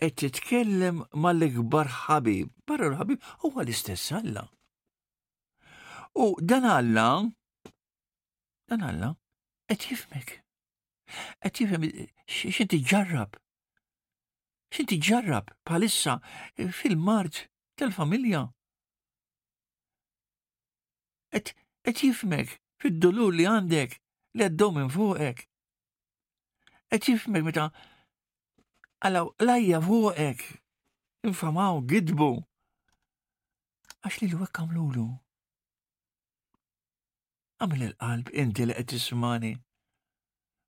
qed 0.03 0.14
titkellem 0.23 1.01
mal-ikbar 1.25 1.88
ħabib, 2.03 2.53
barra 2.68 2.90
l-ħabib 2.90 3.25
huwa 3.47 3.64
l-istess 3.64 4.12
Alla. 4.21 4.45
U 6.21 6.29
dan 6.42 6.68
Alla, 6.68 7.07
dan 8.68 8.85
Alla, 8.90 9.12
qed 9.73 9.88
jifmek. 9.88 10.37
Qed 11.40 11.61
jifhem 11.62 11.88
x'inti 12.29 12.83
ġarrab 12.92 13.40
xinti 14.73 14.97
ġarrab 15.07 15.51
palissa 15.69 16.15
eh, 16.57 16.69
fil-mart 16.73 17.41
tal-familja. 17.77 18.41
Et, 21.37 21.55
et 21.89 22.01
jifmek 22.05 22.55
fil-dolur 22.81 23.35
li 23.37 23.45
għandek 23.53 23.99
li 24.37 24.47
għaddew 24.47 24.77
minn 24.79 24.91
fuqek. 24.95 25.45
Et 26.93 27.09
jifmek 27.09 27.45
meta 27.45 27.67
għalaw 29.05 29.33
lajja 29.45 29.81
fuqek, 29.85 30.41
infamaw, 31.29 31.83
gidbu. 31.91 32.31
Għax 34.03 34.23
li 34.23 34.31
l-wek 34.33 34.61
għamlulu. 34.63 35.07
Għamil 37.61 37.85
il-qalb 37.91 38.33
inti 38.45 38.67
li 38.67 38.77
għed 38.77 38.91
tismani. 38.95 39.53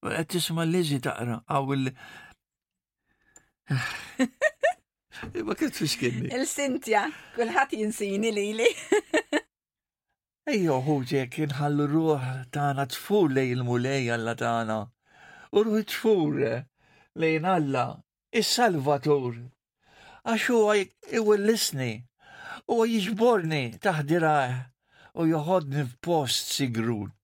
Għed 0.04 0.30
tisma 0.34 0.66
l-liżi 0.66 1.00
taqra, 1.06 1.40
għaw 1.48 1.90
Eh, 3.72 5.42
ma 5.46 5.54
kienx 5.58 5.78
fiex 5.80 5.94
kienni. 6.00 6.28
Il-Sintja, 6.36 7.02
kullħat 7.36 7.72
jinsini 7.80 8.32
li 8.36 8.42
li. 8.60 8.66
Ejjo, 10.54 10.76
kien 11.34 11.54
ħallu 11.58 11.86
ruħ 11.94 12.26
tana 12.52 12.84
tfur 12.92 13.32
lej 13.32 13.54
il-mulej 13.54 14.10
għalla 14.12 14.34
tana. 14.42 14.76
U 15.56 15.62
ruħ 15.64 15.86
tfur 15.94 16.42
eh, 16.50 16.60
lejn 17.24 17.48
alla, 17.56 17.86
il-Salvatur. 18.38 19.40
Għaxu 20.28 20.60
għaj 20.60 20.88
iwillisni, 21.20 21.90
u 22.68 22.82
għaj 22.82 22.96
jġborni 23.06 23.62
taħdiraħ 23.80 24.52
eh, 24.52 24.60
u 25.20 25.30
joħodni 25.32 25.84
f'post 25.94 26.58
sigrut. 26.58 27.23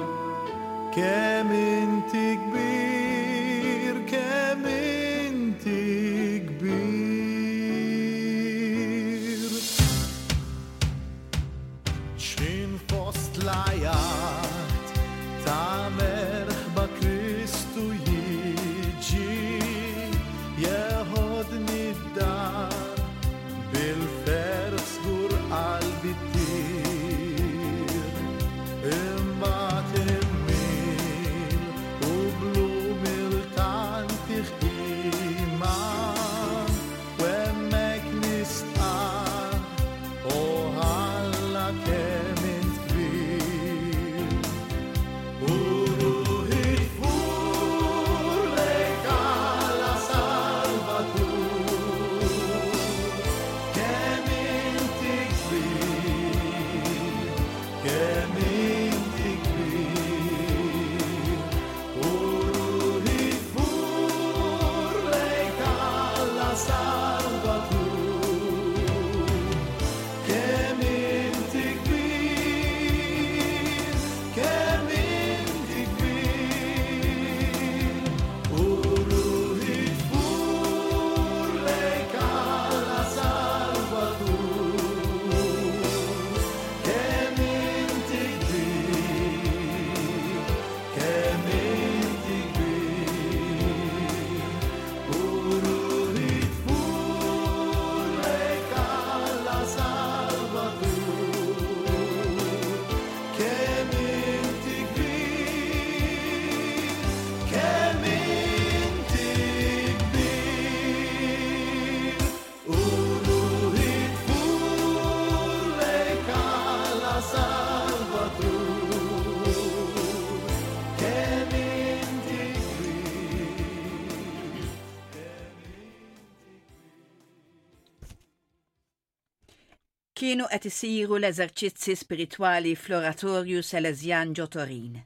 kienu 130.20 130.44
qed 130.52 130.66
isiru 130.68 131.16
l-eżerċizzi 131.16 131.94
spiritwali 131.96 132.74
floratorju 132.76 133.62
Selezjan 133.64 134.34
Ġotorin. 134.36 134.98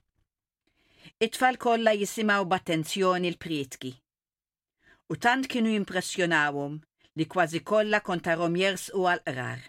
It-tfal 1.26 1.60
kollha 1.62 1.92
jisimgħu 1.94 2.48
b'attenzjoni 2.50 3.30
l-prietki. 3.34 3.92
U 5.14 5.18
tant 5.22 5.46
kienu 5.52 5.70
impressjonawhom 5.76 6.80
li 7.20 7.28
kważi 7.30 7.62
kollha 7.70 8.00
kontarhom 8.08 8.58
jersqu 8.58 9.04
għal-qrar. 9.12 9.60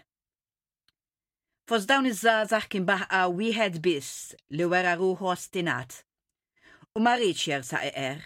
Fos 1.69 1.85
dawn 1.93 2.09
iż-żgħażagħ 2.09 2.65
kien 2.73 2.89
baħqa 2.89 3.21
wieħed 3.37 3.79
biss 3.85 4.33
li 4.57 4.65
wera 4.73 4.95
ruħu 5.03 5.29
ostinat 5.35 5.99
u 6.97 7.05
ma 7.05 7.13
rridx 7.19 7.45
jersaq 7.51 7.85
iqer. 7.91 8.25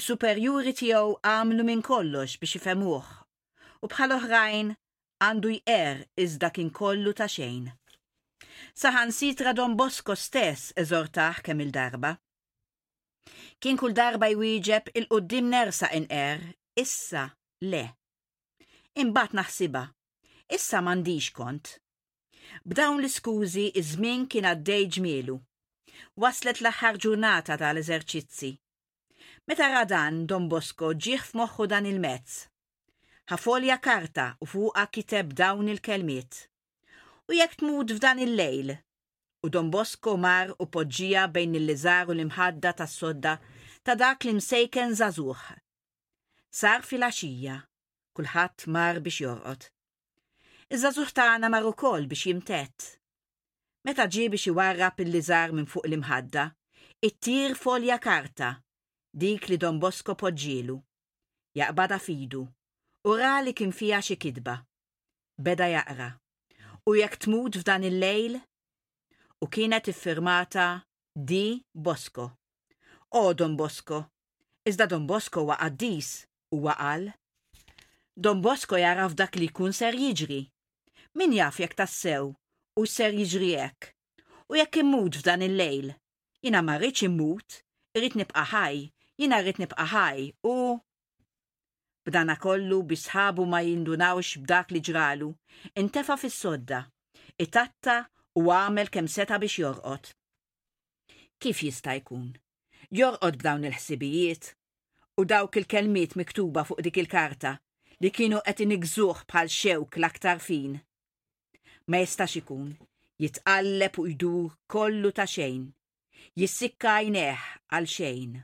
Is-superjuri 0.00 0.72
tiegħu 0.80 1.20
għamlu 1.20 1.68
minn 1.68 1.84
kollox 1.84 2.40
biex 2.40 2.62
ifemuh 2.62 3.14
u 3.84 3.92
bħal 3.92 4.18
oħrajn 4.22 4.76
għandu 5.24 5.50
jqer 5.56 6.00
iżda 6.22 6.48
kien 6.52 6.70
kollu 6.78 7.12
ta' 7.16 7.28
xejn. 7.32 7.68
Saħan 8.76 9.12
sitra 9.18 9.54
Don 9.56 9.76
Bosco 9.78 10.14
stess 10.22 10.74
eżortaħ 10.82 11.38
kemm 11.46 11.64
il-darba. 11.64 12.10
Kien 13.60 13.78
kull 13.80 13.94
darba 13.96 14.28
jwieġeb 14.34 14.90
il-qoddim 15.00 15.48
nersa 15.54 15.88
inqer, 15.96 16.42
issa 16.78 17.22
le. 17.72 17.84
Imbat 19.02 19.32
naħsiba, 19.38 19.82
issa 20.54 20.82
mandiġ 20.84 21.30
kont. 21.38 21.72
B'dawn 22.68 23.00
l-iskużi 23.00 23.66
iż-żmien 23.80 24.28
kien 24.30 24.46
għaddej 24.52 24.84
ġmielu. 24.98 25.36
Waslet 26.22 26.60
l-aħħar 26.62 27.00
ġurnata 27.04 27.56
tal-eżerċizzi. 27.64 28.52
Meta 29.48 29.70
radan 29.72 30.24
Don 30.28 30.46
Bosco 30.52 30.92
ġieħ 31.08 31.24
f'moħħu 31.30 31.68
dan 31.72 31.88
il-mezz 31.90 32.44
ħafolja 33.26 33.74
karta 33.82 34.24
u 34.42 34.46
fuqa 34.46 34.82
kiteb 34.96 35.32
dawn 35.38 35.68
il-kelmiet. 35.72 36.36
U 37.26 37.34
jekk 37.34 37.56
tmud 37.60 37.94
f'dan 37.96 38.20
il-lejl, 38.22 38.74
u 39.42 39.50
Don 39.50 39.70
Bosco 39.74 40.12
mar 40.16 40.52
u 40.62 40.66
poġġija 40.70 41.24
bejn 41.34 41.56
il-liżar 41.58 42.12
u 42.12 42.14
l-imħadda 42.14 42.72
tas 42.80 42.94
sodda 43.00 43.32
ta' 43.82 43.96
dak 43.98 44.22
li 44.28 44.36
msejken 44.38 44.94
zazuħ. 45.00 45.42
Sar 46.54 46.86
fil-axija, 46.86 47.58
kulħadd 48.14 48.68
mar 48.76 49.02
biex 49.02 49.22
jorqot. 49.26 49.70
Iż-żazuħ 50.70 51.10
tagħna 51.18 51.50
mar 51.50 51.66
ukoll 51.68 52.06
biex 52.10 52.28
jimtet. 52.30 52.86
Meta 53.86 54.06
ġie 54.10 54.30
biex 54.36 54.52
iwarrab 54.52 55.02
il-liżar 55.02 55.50
minn 55.54 55.66
fuq 55.66 55.86
l-imħadda, 55.90 56.46
it-tir 57.10 57.58
folja 57.58 57.98
karta, 57.98 58.54
dik 59.10 59.50
li 59.50 59.58
Don 59.58 59.82
Bosco 59.82 60.14
poġġielu. 60.14 60.76
Jaqbada 61.58 61.98
fidu 61.98 62.46
Ura 63.06 63.38
li 63.42 63.52
kien 63.54 63.70
fija 63.70 64.00
xi 64.02 64.16
kidba. 64.18 64.56
Beda 65.44 65.66
jaqra. 65.70 66.08
U 66.90 66.96
jekk 66.98 67.14
tmut 67.22 67.54
f'dan 67.60 67.84
il-lejl? 67.86 68.40
U 69.42 69.46
kienet 69.46 69.86
iffirmata 69.92 70.82
Di 71.14 71.62
Bosco. 71.74 72.32
O 73.14 73.32
Don 73.32 73.54
Bosco. 73.56 74.00
Iżda 74.68 74.86
Don 74.90 75.06
Bosco 75.06 75.46
dis 75.70 76.26
u 76.52 76.58
waqal. 76.64 77.12
Don 78.16 78.42
Bosco 78.42 78.76
jaraf 78.76 79.14
dak 79.14 79.36
li 79.36 79.48
kun 79.48 79.72
ser 79.72 79.94
jiġri. 79.94 80.50
Min 81.14 81.32
jaf 81.32 81.60
jekk 81.62 81.76
tassew 81.78 82.34
u 82.76 82.86
ser 82.86 83.10
jiġri 83.14 83.50
jek. 83.54 83.94
U 84.50 84.58
jekk 84.58 84.78
immut 84.82 85.14
f'dan 85.22 85.42
il-lejl. 85.46 85.94
Jina 86.42 86.62
marriċ 86.62 87.06
immut, 87.06 87.62
irrit 87.94 88.18
nibqa 88.18 88.42
ħaj, 88.50 88.88
jina 89.18 89.38
rrit 89.42 89.62
nibqa 89.62 89.86
ħaj 89.94 90.32
u 90.42 90.56
B'dana 92.06 92.36
kollu 92.38 92.78
bisħabu 92.86 93.44
ma 93.50 93.58
jindunawx 93.66 94.38
b'dak 94.44 94.70
li 94.76 94.80
ġralu, 94.88 95.32
intefa 95.82 96.14
fis-sodda, 96.22 96.84
itatta 97.42 97.96
u 98.38 98.44
għamel 98.54 98.92
kem 98.94 99.08
seta 99.10 99.40
biex 99.42 99.56
jorqot. 99.62 100.12
Kif 101.42 101.64
jista' 101.66 101.96
jkun? 101.98 102.28
Jorqot 102.94 103.40
b'dawn 103.42 103.66
il-ħsibijiet 103.66 104.52
u 105.18 105.24
dawk 105.26 105.58
il-kelmiet 105.64 106.14
miktuba 106.20 106.62
fuq 106.68 106.84
dik 106.86 107.00
il-karta 107.02 107.56
li 108.04 108.12
kienu 108.14 108.38
qed 108.46 108.62
inigżuh 108.68 109.24
bħal 109.32 109.50
xewk 109.58 109.98
l-aktar 109.98 110.38
fin. 110.40 110.78
Ma 111.90 111.98
jistax 112.04 112.38
ikun, 112.44 112.70
jitqalleb 113.22 113.98
u 113.98 114.06
jdur 114.12 114.54
kollu 114.70 115.10
ta' 115.18 115.26
xejn, 115.26 115.66
jissikka 116.38 117.00
jneħ 117.10 117.48
għal 117.74 117.90
xejn 117.98 118.38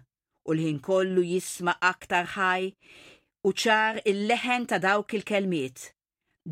u 0.51 0.55
l-ħin 0.57 0.83
kollu 0.83 1.23
jisma' 1.31 1.79
aktar 1.87 2.33
ħaj 2.35 2.71
u 3.49 3.51
ċar 3.59 3.97
il-leħen 4.07 4.65
ta' 4.71 4.79
dawk 4.83 5.15
il-kelmiet. 5.17 5.81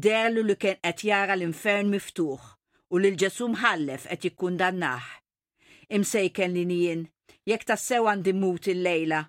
Derlu 0.05 0.43
li 0.43 0.57
kien 0.63 0.79
qed 0.83 1.03
jara 1.07 1.37
l-infern 1.39 1.91
miftuħ 1.93 2.47
u 2.95 2.99
li 2.99 3.13
l-ġesum 3.13 3.53
ħallef 3.63 4.09
qed 4.11 4.25
jikkundannaħ. 4.27 5.05
Imsejken 5.99 6.55
li 6.57 6.65
nijin, 6.71 7.05
jekk 7.47 7.69
tassew 7.69 8.09
għandi 8.11 8.35
mut 8.41 8.67
il-lejla. 8.73 9.21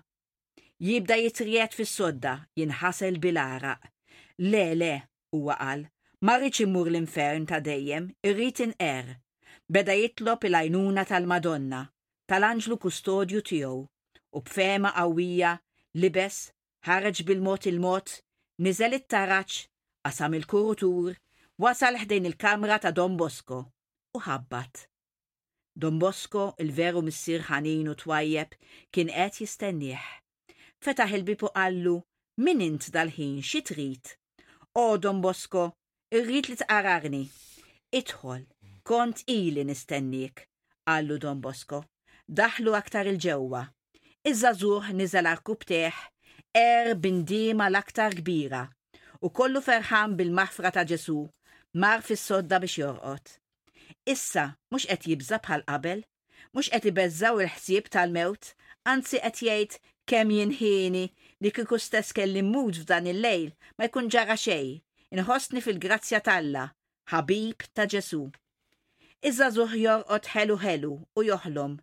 Jibda 0.86 1.18
jitriet 1.20 1.76
fis-sodda, 1.78 2.32
jinħasel 2.58 3.20
bil-araq. 3.22 3.84
Le, 4.42 4.64
le, 4.80 4.90
huwa 5.34 5.54
qal, 5.62 5.84
ma 6.26 6.34
immur 6.42 6.88
l-infern 6.90 7.46
ta' 7.46 7.60
dejjem, 7.60 8.08
irrid 8.28 8.64
inqer. 8.66 9.12
Beda 9.70 9.94
jitlob 9.94 10.48
il-għajnuna 10.50 11.04
tal-Madonna, 11.06 11.84
tal-Anġlu 12.26 12.78
Kustodju 12.82 13.40
tiegħu, 13.50 13.78
u 14.36 14.40
b'fema 14.42 14.90
qawwija 14.98 15.52
libes 16.02 16.48
ħareġ 16.86 17.20
bil-mot 17.26 17.66
il-mot, 17.70 18.12
niżel 18.66 18.96
it-taraċ, 18.98 19.58
qasam 20.06 20.34
il-kurutur, 20.38 21.12
wasal 21.62 21.98
ħdejn 22.02 22.26
il-kamra 22.30 22.78
ta' 22.82 22.90
Don 22.96 23.14
Bosco 23.20 23.58
u 24.18 24.22
ħabbat. 24.26 24.80
Don 25.84 25.98
Bosco, 26.02 26.48
il-veru 26.64 27.00
missir 27.06 27.44
ħanin 27.48 27.86
u 27.88 27.94
twajjeb, 28.02 28.58
kien 28.92 29.12
qed 29.14 29.38
jistennieh. 29.44 30.08
Fetaħ 30.82 31.14
il-bibu 31.20 31.52
qallu, 31.54 31.94
min 32.44 32.60
int 32.66 32.90
dal-ħin 32.92 33.38
xi 33.44 33.62
trid? 33.70 34.16
O 34.82 34.88
Don 34.98 35.22
Bosco, 35.24 35.68
irrid 36.10 36.50
li 36.50 36.58
tqararni. 36.64 37.22
Idħol, 38.00 38.42
kont 38.84 39.22
ili 39.32 39.62
nistennik, 39.68 40.44
qallu 40.84 41.16
Don 41.22 41.38
Bosco. 41.40 41.84
Daħlu 42.28 42.74
aktar 42.78 43.06
il-ġewwa. 43.12 43.62
iż 44.26 44.36
żagħżugħ 44.42 44.86
niżel 44.98 45.26
arkub 45.26 45.64
teħ 45.70 45.96
er 46.54 46.94
bindima 47.00 47.68
l-aktar 47.72 48.12
kbira 48.20 48.66
u 49.24 49.30
kollu 49.32 49.62
ferħan 49.64 50.16
bil-maħfra 50.18 50.70
ta' 50.74 50.84
Ġesu, 50.84 51.14
mar 51.80 52.02
fis-sodda 52.04 52.58
biex 52.64 52.74
jorqot. 52.82 53.30
Issa 54.14 54.44
mhux 54.70 54.84
qed 54.90 55.06
jibża 55.08 55.38
bħal 55.46 55.64
qabel, 55.70 56.02
mhux 56.52 56.68
qed 56.74 56.88
ibeżżaw 56.90 57.40
il-ħsieb 57.44 57.88
tal-mewt, 57.94 58.50
anzi 58.92 59.22
qed 59.24 59.40
jgħid 59.46 59.78
kemm 60.12 60.34
jinħieni 60.36 61.04
li 61.42 61.54
kieku 61.56 61.78
stess 61.80 62.12
kelli 62.12 62.44
mud 62.50 62.82
f'dan 62.82 63.08
il-lejl 63.12 63.48
ma 63.78 63.88
jkun 63.88 64.12
ġara 64.12 64.36
xejn, 64.36 64.76
inħossni 65.16 65.64
fil-grazzja 65.64 66.20
talla, 66.20 66.66
ħabib 67.12 67.64
ta' 67.72 67.88
Ġesu. 67.94 68.26
Iżza 69.24 69.48
zuħ 69.56 69.78
jorqot 69.86 70.28
ħelu 70.36 70.60
ħelu 70.66 70.92
u 71.16 71.26
joħlom, 71.30 71.80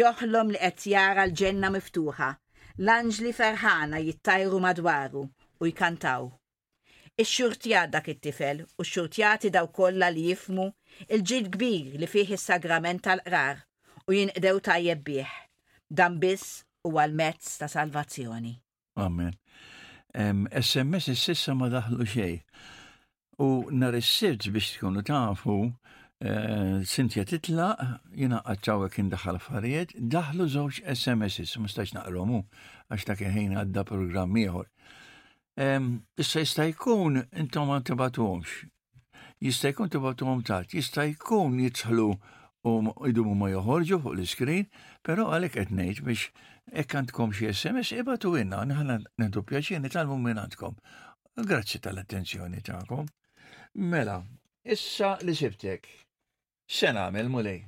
joħlom 0.00 0.54
li 0.56 0.64
qed 0.70 0.90
jara 0.94 1.28
l-ġenna 1.28 1.68
miftuħa, 1.78 2.32
L-anġli 2.78 3.30
ferħana 3.32 4.02
jittajru 4.04 4.58
madwaru 4.60 5.22
u 5.64 5.68
jkantaw. 5.70 6.26
Ix-xurtjat 7.16 7.88
dak 7.94 8.10
it-tifel 8.12 8.58
u 8.66 8.84
x-xurtjati 8.84 9.48
daw 9.54 9.70
kollha 9.72 10.10
li 10.12 10.26
jifmu 10.28 10.66
il-ġid 11.08 11.48
kbir 11.54 11.94
li 12.02 12.08
fih 12.12 12.34
is-sagrament 12.36 13.00
tal-qrar 13.06 13.62
u 14.04 14.16
jinqdew 14.18 14.60
tajjeb 14.68 15.00
bih. 15.08 15.32
Dan 15.88 16.18
biss 16.20 16.66
huwa 16.84 17.06
l-mezz 17.08 17.56
ta' 17.62 17.70
salvazzjoni. 17.72 18.52
Amen. 19.00 19.32
SMS 20.60 21.08
is-sissa 21.14 21.56
ma 21.56 21.70
daħlu 21.72 22.04
xejn. 22.04 22.42
U 23.46 23.70
nar 23.72 23.96
is 23.96 24.10
biex 24.48 24.72
tkunu 24.76 25.00
tafu 25.04 25.56
Sintja 26.86 27.22
eh, 27.26 27.28
titla, 27.28 27.76
jina 28.16 28.38
għacċawa 28.48 28.86
kien 28.94 29.10
daħal 29.12 29.36
affarijiet, 29.36 29.90
daħlu 30.00 30.46
żewġ 30.48 30.78
SMS-is, 30.94 31.52
mustax 31.60 31.92
naqromu, 31.92 32.38
għax 32.88 33.04
ta' 33.10 33.16
kieħin 33.20 33.52
għadda 33.60 33.82
programm 33.90 34.38
ieħor. 34.40 34.70
Issa 36.24 36.40
jista' 36.40 36.64
jkun 36.70 37.20
intom 37.36 37.72
għan 37.74 37.84
tibatu 37.90 38.28
jista' 39.44 39.74
jkun 39.74 39.92
tibatu 39.92 40.32
tat, 40.48 40.72
jista' 40.72 41.04
jkun 41.10 41.60
jitħlu 41.60 42.08
u 42.66 42.74
idumu 43.12 43.36
ma 43.42 43.50
joħorġu 43.52 44.00
fuq 44.06 44.16
l-iskrin, 44.16 44.70
pero 45.04 45.28
għalek 45.36 45.56
etnejt 45.66 46.00
biex 46.08 46.30
ekkantkom 46.72 47.36
xie 47.36 47.52
SMS, 47.52 47.92
ibatu 48.00 48.32
għinna, 48.40 48.64
nħana 48.72 48.98
nendu 49.20 49.44
pjaċin, 49.52 49.84
nitalmu 49.84 50.16
minnantkom. 50.24 50.80
Grazzi 51.44 51.78
tal-attenzjoni 51.84 52.64
ta'kom. 52.64 53.04
Mela, 53.76 54.18
issa 54.64 55.18
li 55.22 55.36
sibtek 55.36 55.86
xena 56.66 57.02
għamil 57.06 57.28
mulej. 57.30 57.60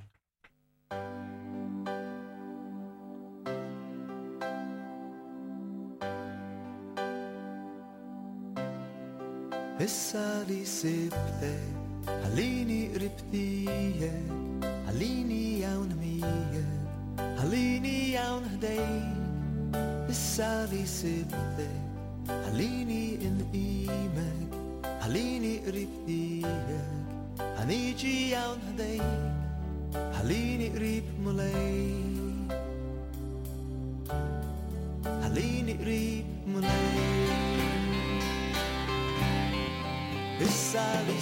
Issa 9.78 10.24
li 10.48 10.64
sibte, 10.66 11.52
għalini 12.10 12.80
ribtije, 12.98 14.10
għalini 14.90 15.40
jawn 15.62 15.94
mije, 16.00 16.66
għalini 17.38 17.94
jawn 18.16 18.50
ħdejn. 18.56 19.78
Issa 20.10 20.50
li 20.72 20.82
sibte, 20.86 21.70
għalini 22.26 23.00
in 23.30 23.38
imek, 23.62 24.62
għalini 24.98 25.54
ribtije, 25.78 26.56
Ani 27.60 27.90
ji 27.98 28.30
yau 28.32 28.54
na 28.76 28.84
Halini 30.14 30.68
rip 30.82 31.06
mulei 31.20 32.04
Halini 35.22 35.74
rip 35.88 36.26
mulei 36.46 37.04
Isali 40.40 41.16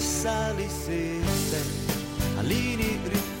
salisse 0.00 1.20
all'inizio 2.38 3.38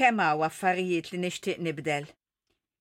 kemm 0.00 0.20
hawn 0.24 0.44
affarijiet 0.48 1.10
li 1.12 1.18
nixtieq 1.20 1.58
nibdel. 1.60 2.06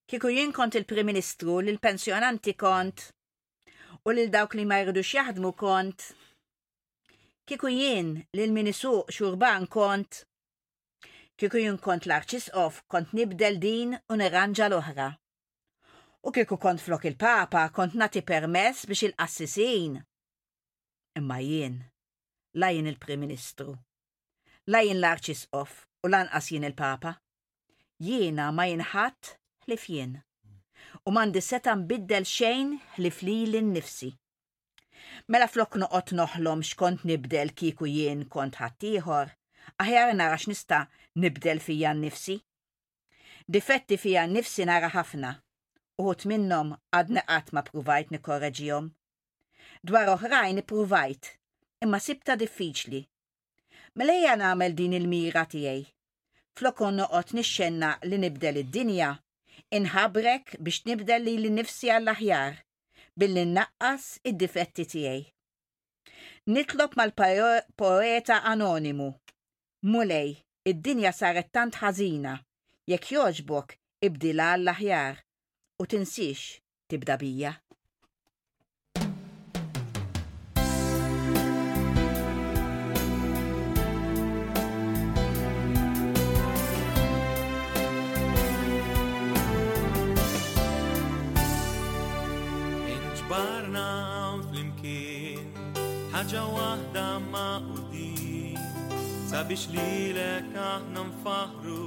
Kieku 0.10 0.30
jien 0.32 0.54
kont 0.56 0.76
il-Prim 0.80 1.06
Ministru 1.12 1.58
li 1.62 1.74
l-pensjonanti 1.76 2.54
kont 2.62 3.04
u 4.08 4.14
lil 4.16 4.32
dawk 4.34 4.56
li 4.58 4.64
ma 4.70 4.78
jridux 4.86 5.12
jaħdmu 5.18 5.52
kont. 5.60 6.06
Kieku 7.50 7.70
jien 7.76 8.14
li 8.36 8.46
l-Minisuq 8.48 9.12
xurban 9.18 9.68
kont. 9.74 10.22
Kieku 11.40 11.60
jien 11.62 11.78
kont 11.84 12.08
l-Arċisqof 12.08 12.80
kont 12.92 13.12
nibdel 13.18 13.60
din 13.66 13.98
u 14.12 14.18
nirranġa 14.22 14.70
l-oħra. 14.72 15.10
U 16.26 16.32
kieku 16.36 16.56
kont 16.60 16.84
flok 16.86 17.10
il-Papa 17.12 17.66
kont 17.76 18.00
nati 18.00 18.24
permess 18.32 18.88
biex 18.90 19.10
il-qassisin. 19.10 20.00
Imma 21.20 21.42
jien, 21.44 21.82
la 22.56 22.72
jien 22.74 22.88
il-Prim 22.92 23.20
Ministru, 23.28 23.74
lajin 24.72 25.00
l-Arċisqof, 25.02 25.84
u 26.04 26.08
lanqas 26.08 26.45
jien 26.52 26.66
il-Papa. 26.68 27.12
Jiena 28.00 28.45
ma 28.56 28.64
jinħat 28.70 29.34
li 29.68 29.76
fjien. 29.86 30.14
U 31.08 31.12
mandi 31.16 31.41
seta 31.43 31.74
nbiddel 31.76 32.24
xejn 32.28 32.70
li 33.04 33.12
flili 33.12 33.60
nnifsi. 33.64 34.14
Mela 35.28 35.50
flok 35.52 35.76
noqot 35.82 36.14
noħlom 36.16 36.64
xkont 36.70 37.04
nibdel 37.10 37.52
kiku 37.58 37.89
jien 37.91 38.24
kont 38.34 38.62
ħattijħor, 38.62 39.34
aħjar 39.84 40.16
nara 40.16 40.39
x'nista 40.39 40.80
nibdel 41.24 41.60
fija 41.66 41.91
nnifsi. 42.00 42.39
Difetti 43.50 43.97
fija 44.00 44.24
nnifsi 44.30 44.66
nara 44.72 44.89
ħafna, 44.95 45.34
uħut 46.00 46.28
minnom 46.32 46.74
għadna 46.95 47.26
qatt 47.28 47.54
ma 47.54 47.66
pruvajt 47.68 48.16
nikorreġijom. 48.16 48.88
Dwar 49.84 50.14
oħrajn 50.16 50.64
pruvajt, 50.70 51.34
imma 51.84 52.00
sibta 52.04 52.38
diffiċli 52.39 53.04
Mela 53.98 54.14
hija 54.16 54.36
nagħmel 54.38 54.76
din 54.78 54.94
il-mira 54.98 55.44
tiegħi. 55.54 55.84
Flokon 56.60 56.98
noqot 57.00 57.34
nixxenna 57.38 57.90
li 58.10 58.20
nibdel 58.22 58.60
id-dinja, 58.64 59.12
inħabrek 59.80 60.58
biex 60.66 60.84
nibdel 60.90 61.26
li 61.26 61.34
l-nifsi 61.42 61.90
għall-aħjar 61.96 62.60
billi 63.20 63.46
naqqas 63.54 64.10
id-difetti 64.30 64.86
tiegħi. 64.94 65.26
Nitlob 66.54 66.96
mal-poeta 67.00 68.40
anonimu. 68.54 69.10
Mulej, 69.94 70.36
id-dinja 70.72 71.12
saret 71.16 71.50
tant 71.56 71.80
ħażina, 71.82 72.36
jekk 72.94 73.14
joġbok 73.18 73.78
ibdila 74.10 74.54
għall 74.58 74.76
aħjar 74.76 75.24
u 75.80 75.88
tinsix 75.88 76.60
tibda 76.90 77.18
bija. 77.22 77.58
ħaġa 96.30 96.42
wahda 96.54 97.04
ma' 97.34 97.64
udi 97.74 98.54
sabiex 99.32 99.64
li 99.74 100.12
lek 100.14 100.52
aħna 100.64 101.02
nfaħru 101.08 101.78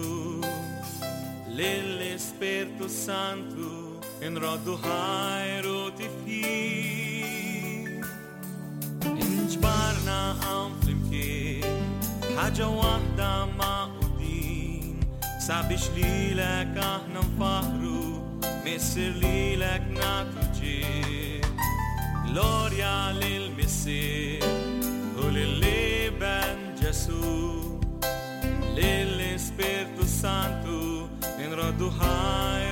lill-Spirtu 1.52 2.88
Santu 2.88 3.76
inroddu 4.24 4.78
ħajru 4.88 5.76
tifjir 6.00 7.98
Inġbarna 9.12 10.18
għan 10.48 10.80
flimki, 10.86 11.74
ħaġa 12.38 12.72
wahda 12.80 13.30
ma' 13.58 13.75
Sabiex 15.46 15.84
li 15.94 16.32
lek 16.34 16.74
aħna 16.82 17.20
mfaħru 17.22 17.98
missir 18.66 19.14
li 19.22 19.54
lek 19.62 19.84
natu 19.94 20.72
Gloria 22.26 22.90
lil 23.20 23.46
missir 23.54 24.42
u 25.22 25.30
li 25.36 26.10
ben 26.18 26.74
Ġesu, 26.82 27.78
lil 28.74 29.14
Spiritu 29.38 30.08
Santu, 30.18 30.86
inroddu 31.38 31.94
ħaj 31.94 32.65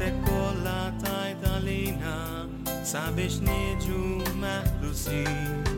te 0.00 0.08
kolla 0.24 0.78
tajtalina 1.04 2.12
sabiex 2.90 3.42
nieġu 3.44 4.00
meħlusin 4.40 5.68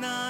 not 0.00 0.29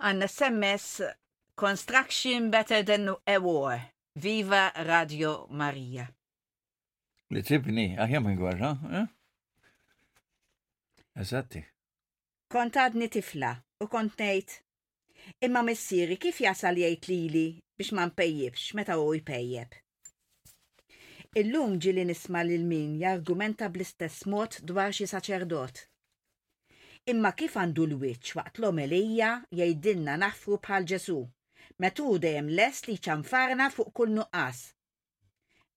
għanna 0.00 0.26
semmes 0.32 0.84
Construction 1.56 2.48
Better 2.50 2.82
Than 2.84 3.12
a 3.24 3.36
War. 3.38 3.82
Viva 4.18 4.72
Radio 4.74 5.46
Maria. 5.50 6.06
Li 7.30 7.42
tibni, 7.46 7.92
għahja 7.94 8.20
għarra, 8.26 8.70
eh? 8.98 9.06
Eżatti. 11.22 11.62
Kont 12.50 12.74
għadni 12.74 13.08
tifla 13.08 13.52
u 13.80 13.86
kont 13.88 14.18
nejt. 14.18 14.56
Imma 15.46 15.62
missieri 15.62 16.16
kif 16.18 16.40
jasal 16.42 16.80
jgħid 16.80 17.06
lili 17.10 17.44
biex 17.78 17.92
ma 17.96 18.08
npejjibx 18.10 18.72
meta 18.76 18.96
u 18.98 19.12
jpejjeb. 19.14 19.76
Illum 21.40 21.78
ġili 21.78 22.02
nisma 22.08 22.42
lil 22.42 22.64
min 22.66 22.98
jargumenta 23.00 23.70
bl-istess 23.70 24.26
mod 24.26 24.58
dwar 24.66 24.90
xi 24.96 25.06
saċerdot 25.12 25.84
Imma 27.10 27.30
kif 27.38 27.54
għandu 27.58 27.84
l-wiċ 27.90 28.34
waqt 28.38 28.58
l-omelija 28.60 29.28
jgħidilna 29.60 30.12
naħfru 30.22 30.58
bħal 30.66 30.84
Ġesu, 30.90 31.14
metu 31.84 32.04
dejjem 32.24 32.50
les 32.58 32.82
li 32.86 32.94
ċanfarna 33.06 33.66
fuq 33.76 33.88
kull 33.98 34.12
nuqqas. 34.18 34.60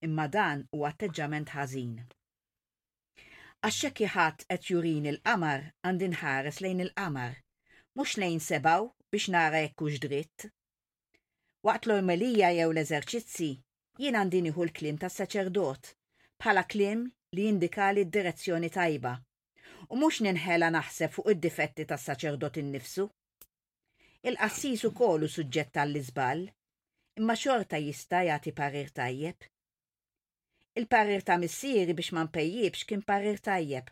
Imma 0.08 0.26
dan 0.36 0.62
u 0.80 0.84
atteġġament 0.90 1.56
ħażin. 1.56 1.96
Għaxxek 3.64 4.04
ħadd 4.18 4.46
qed 4.56 4.70
jurin 4.70 5.10
il-qamar 5.14 5.66
għandin 5.90 6.20
ħares 6.22 6.62
lejn 6.68 6.86
il-qamar, 6.86 7.34
mhux 7.98 8.14
lejn 8.26 8.40
sebaw 8.50 8.88
biex 9.16 9.32
nara 9.38 9.64
jekk 9.66 9.88
hux 9.88 9.98
dritt. 10.06 10.48
Waqt 11.70 11.90
l-omelija 11.90 12.54
jew 12.60 12.70
l-eżerċizzi, 12.76 13.50
jien 14.06 14.22
għandin 14.22 14.52
iħu 14.54 14.70
l-klim 14.70 15.02
tas-saċerdot 15.06 15.94
bħala 16.46 16.68
klim 16.76 17.08
li 17.40 17.48
li 17.48 18.10
d-direzzjoni 18.10 18.70
tajba 18.78 19.18
u 19.94 19.98
mhux 20.02 20.16
ninħela 20.26 20.72
naħseb 20.74 21.12
fuq 21.14 21.30
id-difetti 21.36 21.84
tas-saċerdot 21.90 22.56
innifsu. 22.62 23.04
Il-qassis 24.30 24.86
ukoll 24.90 25.28
suġġett 25.30 25.74
tal-iżball, 25.78 26.42
imma 27.22 27.36
xorta 27.38 27.78
jista' 27.84 28.24
jagħti 28.28 28.54
parir 28.60 28.90
tajjeb. 29.00 29.50
Il-parir 30.82 31.22
ta' 31.28 31.36
missieri 31.42 31.94
biex 31.94 32.16
ma 32.18 32.24
npejjibx 32.26 32.88
kien 32.90 33.04
parir 33.10 33.38
tajjeb, 33.50 33.92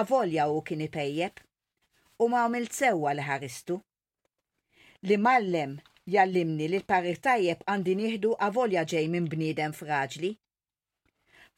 avolja 0.00 0.44
u 0.54 0.60
kien 0.62 0.84
ipejjeb, 0.86 1.34
u 2.22 2.28
ma 2.30 2.44
għamilt 2.46 2.78
sewwa 2.78 3.16
li 3.18 3.26
ħaristu. 3.26 3.80
Li 5.08 5.18
mallem 5.26 5.74
jallimni 6.14 6.68
li 6.70 6.78
l-parir 6.78 7.18
tajjeb 7.26 7.66
għandi 7.66 7.96
nieħdu 8.04 8.36
avolja 8.46 8.86
ġej 8.94 9.10
minn 9.16 9.26
bniedem 9.34 9.74
fraġli. 9.74 10.36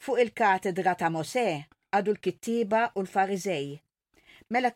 Fuq 0.00 0.24
il-katedra 0.24 0.96
ta' 1.04 1.12
mosè 1.18 1.48
għadu 1.94 2.10
l-kittiba 2.14 2.78
u 2.98 3.02
l-farizej. 3.04 3.78
Mela, 4.50 4.70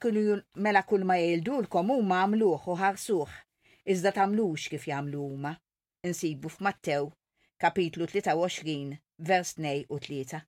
mela 0.67 0.83
kull 0.87 1.07
ma 1.09 1.17
jgħildulkom 1.19 1.91
huma 1.95 2.21
għamluh 2.25 2.69
u 2.73 2.77
ħarsuh, 2.79 3.35
iżda 3.85 4.13
tamlux 4.19 4.69
kif 4.73 4.87
jagħmlu 4.93 5.25
huma. 5.33 5.55
Insibu 6.07 6.49
f'Mattew, 6.53 7.11
kapitlu 7.61 8.07
23, 8.09 8.97
vers 9.19 9.55
2 9.59 9.87
u 9.91 9.99
3. 10.09 10.47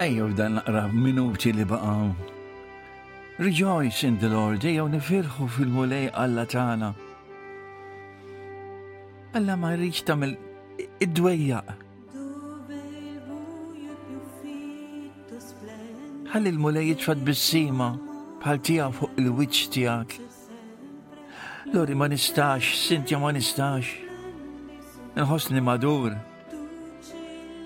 Ejjew 0.00 0.30
dan 0.36 0.54
naqra 0.56 0.84
minuti 0.92 1.52
li 1.52 1.64
baqa. 1.64 1.98
Rejoice 3.38 4.04
in 4.08 4.16
the 4.22 4.28
Lord, 4.28 4.62
ejjo 4.62 4.86
nifirħu 4.92 5.48
fil-mulej 5.54 6.10
Alla 6.22 6.44
tana. 6.46 6.90
Alla 9.34 9.56
ma 9.56 9.72
rridx 9.74 10.04
tagħmel 10.06 10.36
id-dwejja. 11.04 11.60
Għall 16.30 16.50
il 16.52 16.60
mulej 16.62 16.92
jitfad 16.92 17.22
bis-sima 17.26 17.90
bħal 18.42 18.60
tija 18.62 18.90
fuq 18.94 19.18
il-wiċċ 19.22 19.72
tiegħek. 19.74 20.18
Lori 21.74 21.94
ma 21.98 22.06
nistax, 22.06 22.76
Sintja 22.86 23.18
ma 23.18 23.32
nistax. 23.34 23.90
Nħosni 25.18 25.60
madur. 25.64 26.12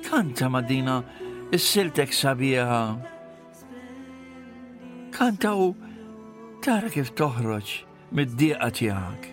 Kanta 0.09 0.49
madina 0.49 1.01
dina 1.03 1.22
is-siltek 1.57 2.15
sabiħa. 2.17 2.77
Kantaw 5.17 5.67
tara 6.65 6.89
kif 6.95 7.11
toħroġ 7.21 7.75
mid-dieqa 8.17 8.71
tiegħek. 8.79 9.29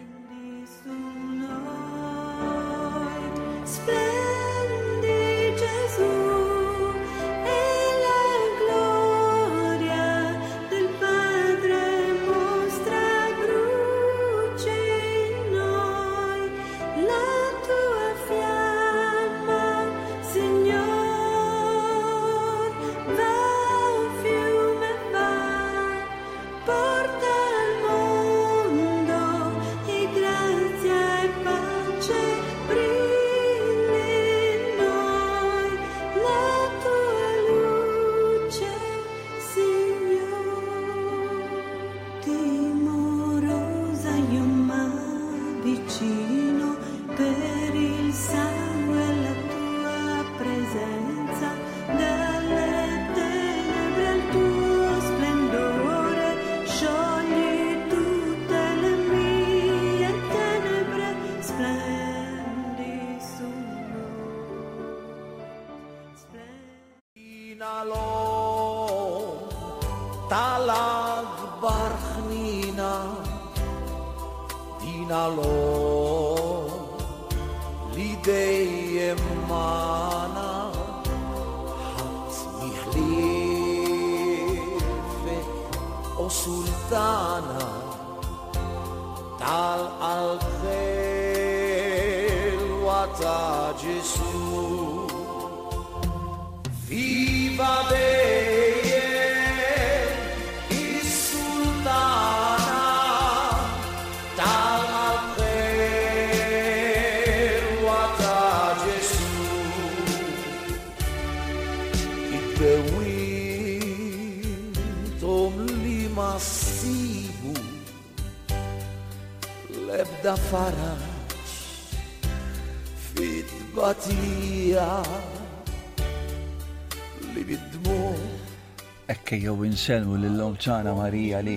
nselmu 129.80 130.16
l-lom 130.20 130.56
ċana 130.60 130.92
Marija 130.98 131.40
li 131.46 131.54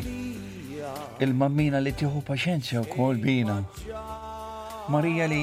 il-mammina 1.27 1.81
li 1.83 1.91
tiħu 1.99 2.21
paċenzja 2.29 2.83
u 2.85 2.91
kol 2.93 3.19
bina. 3.19 3.57
Marija 4.93 5.27
li 5.33 5.41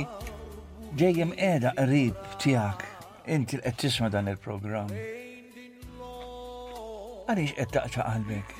ġejjem 0.99 1.34
edha 1.49 1.73
qrib 1.75 2.23
tijak 2.43 2.86
inti 3.36 3.59
qed 3.59 3.75
tisma 3.82 4.07
dan 4.13 4.30
il-programm. 4.32 4.93
Għaliex 7.30 7.57
qed 7.59 7.73
taqta' 7.75 8.05
qalbek? 8.07 8.53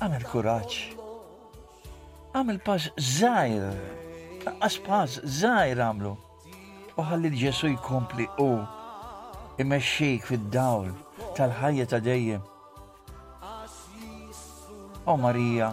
Għamel 0.00 0.24
kuraġġ. 0.30 0.80
Għamel 2.34 2.60
pass 2.64 2.88
zaħir. 3.20 3.66
Għas 4.48 4.78
pass 4.86 5.20
zaħir 5.40 5.82
għamlu. 5.84 6.14
U 6.96 7.04
ħalli 7.04 7.30
l-Ġesu 7.34 7.68
jkompli 7.76 8.26
u 8.42 8.52
imexxik 9.60 10.24
fid-dawl 10.30 10.94
tal-ħajja 11.36 11.90
ta' 11.92 12.00
dejjem 12.00 12.46
O 15.08 15.16
Marija, 15.16 15.72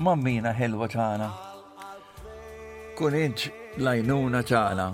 mammina 0.00 0.54
ħelwa 0.56 0.86
tagħna. 0.88 1.26
Kun 2.96 3.14
lajnuna 3.76 4.40
tagħna. 4.42 4.86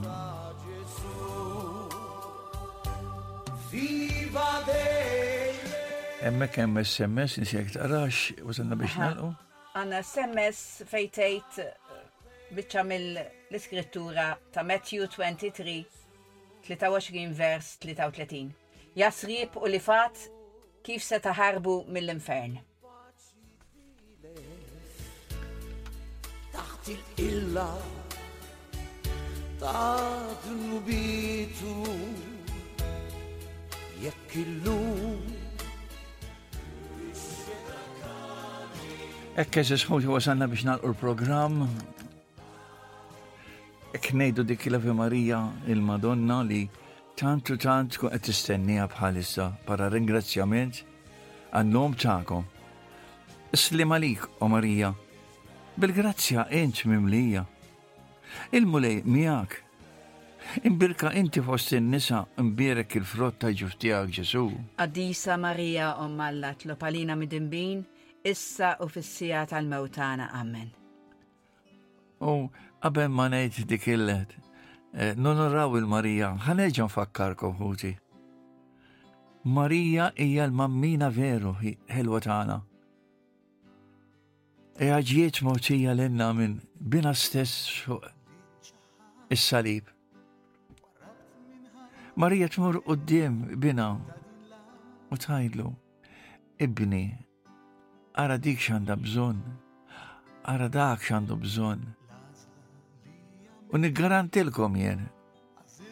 Emmek 6.24 6.58
hemm 6.64 6.80
SMS 6.82 7.38
nisjek 7.44 7.70
taqrax 7.76 8.34
wasanna 8.48 8.74
biex 8.80 8.98
nalqu? 8.98 9.30
Għanna 9.76 10.00
SMS 10.02 10.64
fejtejt 10.90 11.58
eh, 11.60 11.70
biċċa 12.56 12.84
mill-iskrittura 12.90 14.26
ta' 14.50 14.64
Matthew 14.66 15.06
23 15.06 15.78
23 16.66 17.30
vers 17.38 17.72
33. 17.86 18.42
Jasrib 18.98 19.58
u 19.62 19.66
li 19.70 19.78
fat 19.78 20.26
kif 20.82 21.04
se 21.04 21.20
taħarbu 21.20 21.82
mill-infern. 21.92 22.58
il-illa 26.92 27.70
ta' 29.60 30.42
nubitu 30.46 31.74
jekk 34.04 34.30
illum 34.42 35.32
Ekk 39.42 39.56
eżis 39.64 39.82
ħuġi 39.90 40.06
wasanna 40.12 40.46
biex 40.46 40.62
nalqu 40.68 40.86
l-program 40.92 41.64
Eknejdu 43.98 44.44
dik 44.46 44.68
l-Ave 44.70 44.92
Marija 44.94 45.40
il-Madonna 45.70 46.36
li 46.46 46.60
tantu 47.18 47.56
tant 47.64 47.96
kun 47.98 48.12
qed 48.12 48.22
tistennija 48.28 48.86
bħalissa 48.92 49.48
para 49.66 49.88
ringrazzjament 49.92 50.82
għan-nom 51.54 51.94
tagħkom. 52.04 52.46
Islim 53.54 53.94
għalik, 53.94 54.26
o 54.42 54.48
Marija, 54.50 54.90
Bil-grazzja 55.76 56.44
inċ 56.54 56.84
mimlija. 56.86 57.40
Il-mulej 58.54 59.00
miak. 59.10 59.54
Imbirka 60.62 61.10
inti 61.18 61.40
fost 61.42 61.72
in-nisa 61.74 62.20
imbirek 62.38 62.94
il 62.94 63.02
frotta 63.04 63.48
ġuftijak 63.50 64.12
ġesu. 64.14 64.44
Addisa 64.78 65.34
Marija 65.36 65.96
Ommalla 65.98 66.52
tlopalina 66.54 67.16
mid-imbin, 67.18 67.82
issa 68.22 68.76
u 68.86 68.86
fissija 68.88 69.42
tal 69.50 69.66
mawtana 69.66 70.28
amen. 70.38 70.70
U 72.22 72.50
qabel 72.82 73.10
ma 73.10 73.26
ngħid 73.32 73.66
dik 73.72 73.88
illet, 73.96 74.36
eh, 74.94 75.16
nonoraw 75.16 75.74
il-Marija, 75.80 76.36
ħaneġa 76.46 76.86
fakkar 76.86 77.34
ħuti. 77.34 77.94
Marija 79.44 80.12
hija 80.16 80.46
l-mammina 80.46 81.10
veru 81.10 81.56
ħelwa 81.58 82.22
tagħna 82.24 82.62
e 84.74 84.86
ġiet 85.06 85.38
motija 85.46 85.92
l-enna 85.94 86.32
minn 86.34 86.56
bina 86.74 87.12
stess 87.14 87.68
fuq 87.84 88.02
salib 89.38 89.86
Marija 92.16 92.48
tmur 92.50 92.80
qoddim 92.86 93.36
bina 93.58 93.86
u 95.10 95.16
tħajdlu. 95.18 95.66
Ibni, 96.62 97.10
ara 98.18 98.36
dik 98.38 98.60
xanda 98.62 98.94
bżon, 98.98 99.40
ara 100.46 100.68
dak 100.70 101.02
xandu 101.02 101.34
bżon. 101.42 101.82
U 103.74 103.78
niggarantilkom 103.82 104.76
jien 104.78 105.08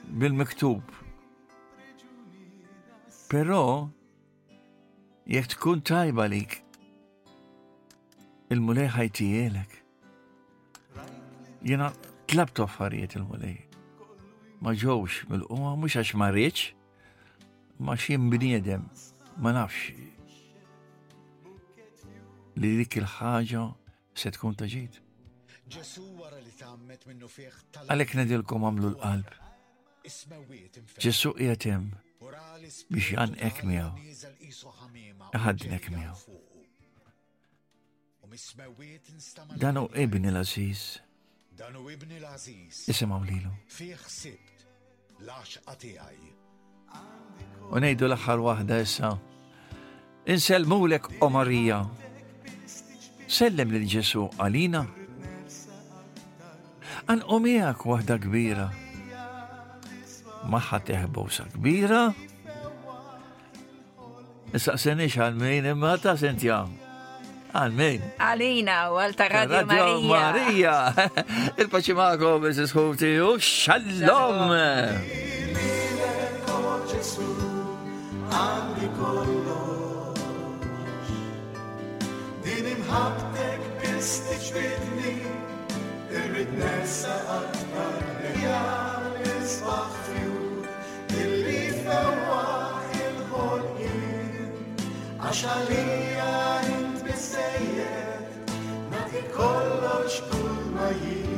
bil-miktub. 0.07 0.83
Pero, 3.31 3.91
jek 5.27 5.51
tkun 5.57 5.83
tajba 5.83 6.29
il-mulej 8.53 8.89
ħajtijelek. 8.95 9.75
Jena 11.69 11.87
tlabtu 12.29 12.65
affarijiet 12.67 13.15
il-mulej. 13.17 13.55
Ma 14.63 14.75
ġewx 14.79 15.23
mil 15.31 15.45
quma 15.49 15.71
mhux 15.81 15.97
għax 16.03 16.15
ma 16.21 16.29
rridx, 16.35 16.67
ma 17.83 17.97
xi 17.99 18.19
bniedem 18.31 18.85
ma 19.43 19.55
nafx 19.57 19.95
li 22.63 22.71
dik 22.83 22.99
il-ħaġa 23.01 23.63
se 24.21 24.33
tkun 24.37 24.59
taġid. 24.61 25.01
Għalek 27.89 28.15
nedilkom 28.21 28.69
għamlu 28.69 28.91
l-qalb. 28.93 29.33
Ġesu 31.01 31.33
jgħatem 31.41 31.89
biex 32.93 33.11
jan 33.17 33.33
ek 33.49 33.65
miaw. 33.65 33.97
Għadnek 35.33 35.89
Danu 39.61 39.89
ibni 39.95 40.29
l-Aziz. 40.31 40.99
Danu 41.59 41.91
ibni 41.91 42.17
l-Aziz. 42.23 42.87
Isimaw 42.89 43.21
lilu. 43.29 43.51
Fiħ 43.69 44.07
sibt 44.09 44.65
Lax 45.29 45.61
tiegħi. 45.81 46.31
Unajdu 47.77 48.07
l-aħħar 48.09 48.43
waħda 48.49 48.79
issa. 48.87 49.11
Inselmulek 50.33 51.11
o 51.21 51.29
Marija. 51.35 51.81
Sellem 53.29 53.73
lil 53.75 53.85
ġesu 53.97 54.25
għalina. 54.41 54.85
An 57.13 57.23
umijak 57.37 57.85
wahda 57.89 58.17
kbira. 58.23 58.71
Maħħa 60.53 60.79
teħbosa 60.89 61.47
kbira. 61.59 62.05
Issa 64.57 64.77
senix 64.79 65.21
għal-mejn 65.21 65.75
imma 65.77 65.95
ta' 66.01 66.17
sentjam. 66.17 66.81
Għalmin. 67.53 68.01
Għalina 68.17 68.77
u 68.93 68.97
għalta 69.03 69.27
Radio 69.29 69.61
Marija. 69.69 70.19
Marija. 70.19 71.07
Il-paċi 71.61 71.95
maħko 71.99 72.31
bizzis 72.47 72.73
ħuti 72.73 73.11
u 73.21 73.35
xallom. 73.37 74.55
Għandi 78.33 78.89
kollox 78.97 80.29
Din 82.47 82.71
imħabtek 82.73 83.67
bistiċbidni 83.83 85.19
Irrid 86.09 86.57
nessa 86.57 87.19
aktar 87.37 88.01
Rejal 88.23 89.21
isbaħ 89.37 89.93
fjur 90.09 91.21
Illi 91.21 91.61
fewa 91.85 92.41
il-ħolqin 93.05 94.53
Għaxalija 95.21 96.35
conosco 100.03 100.27
aí. 100.79 101.32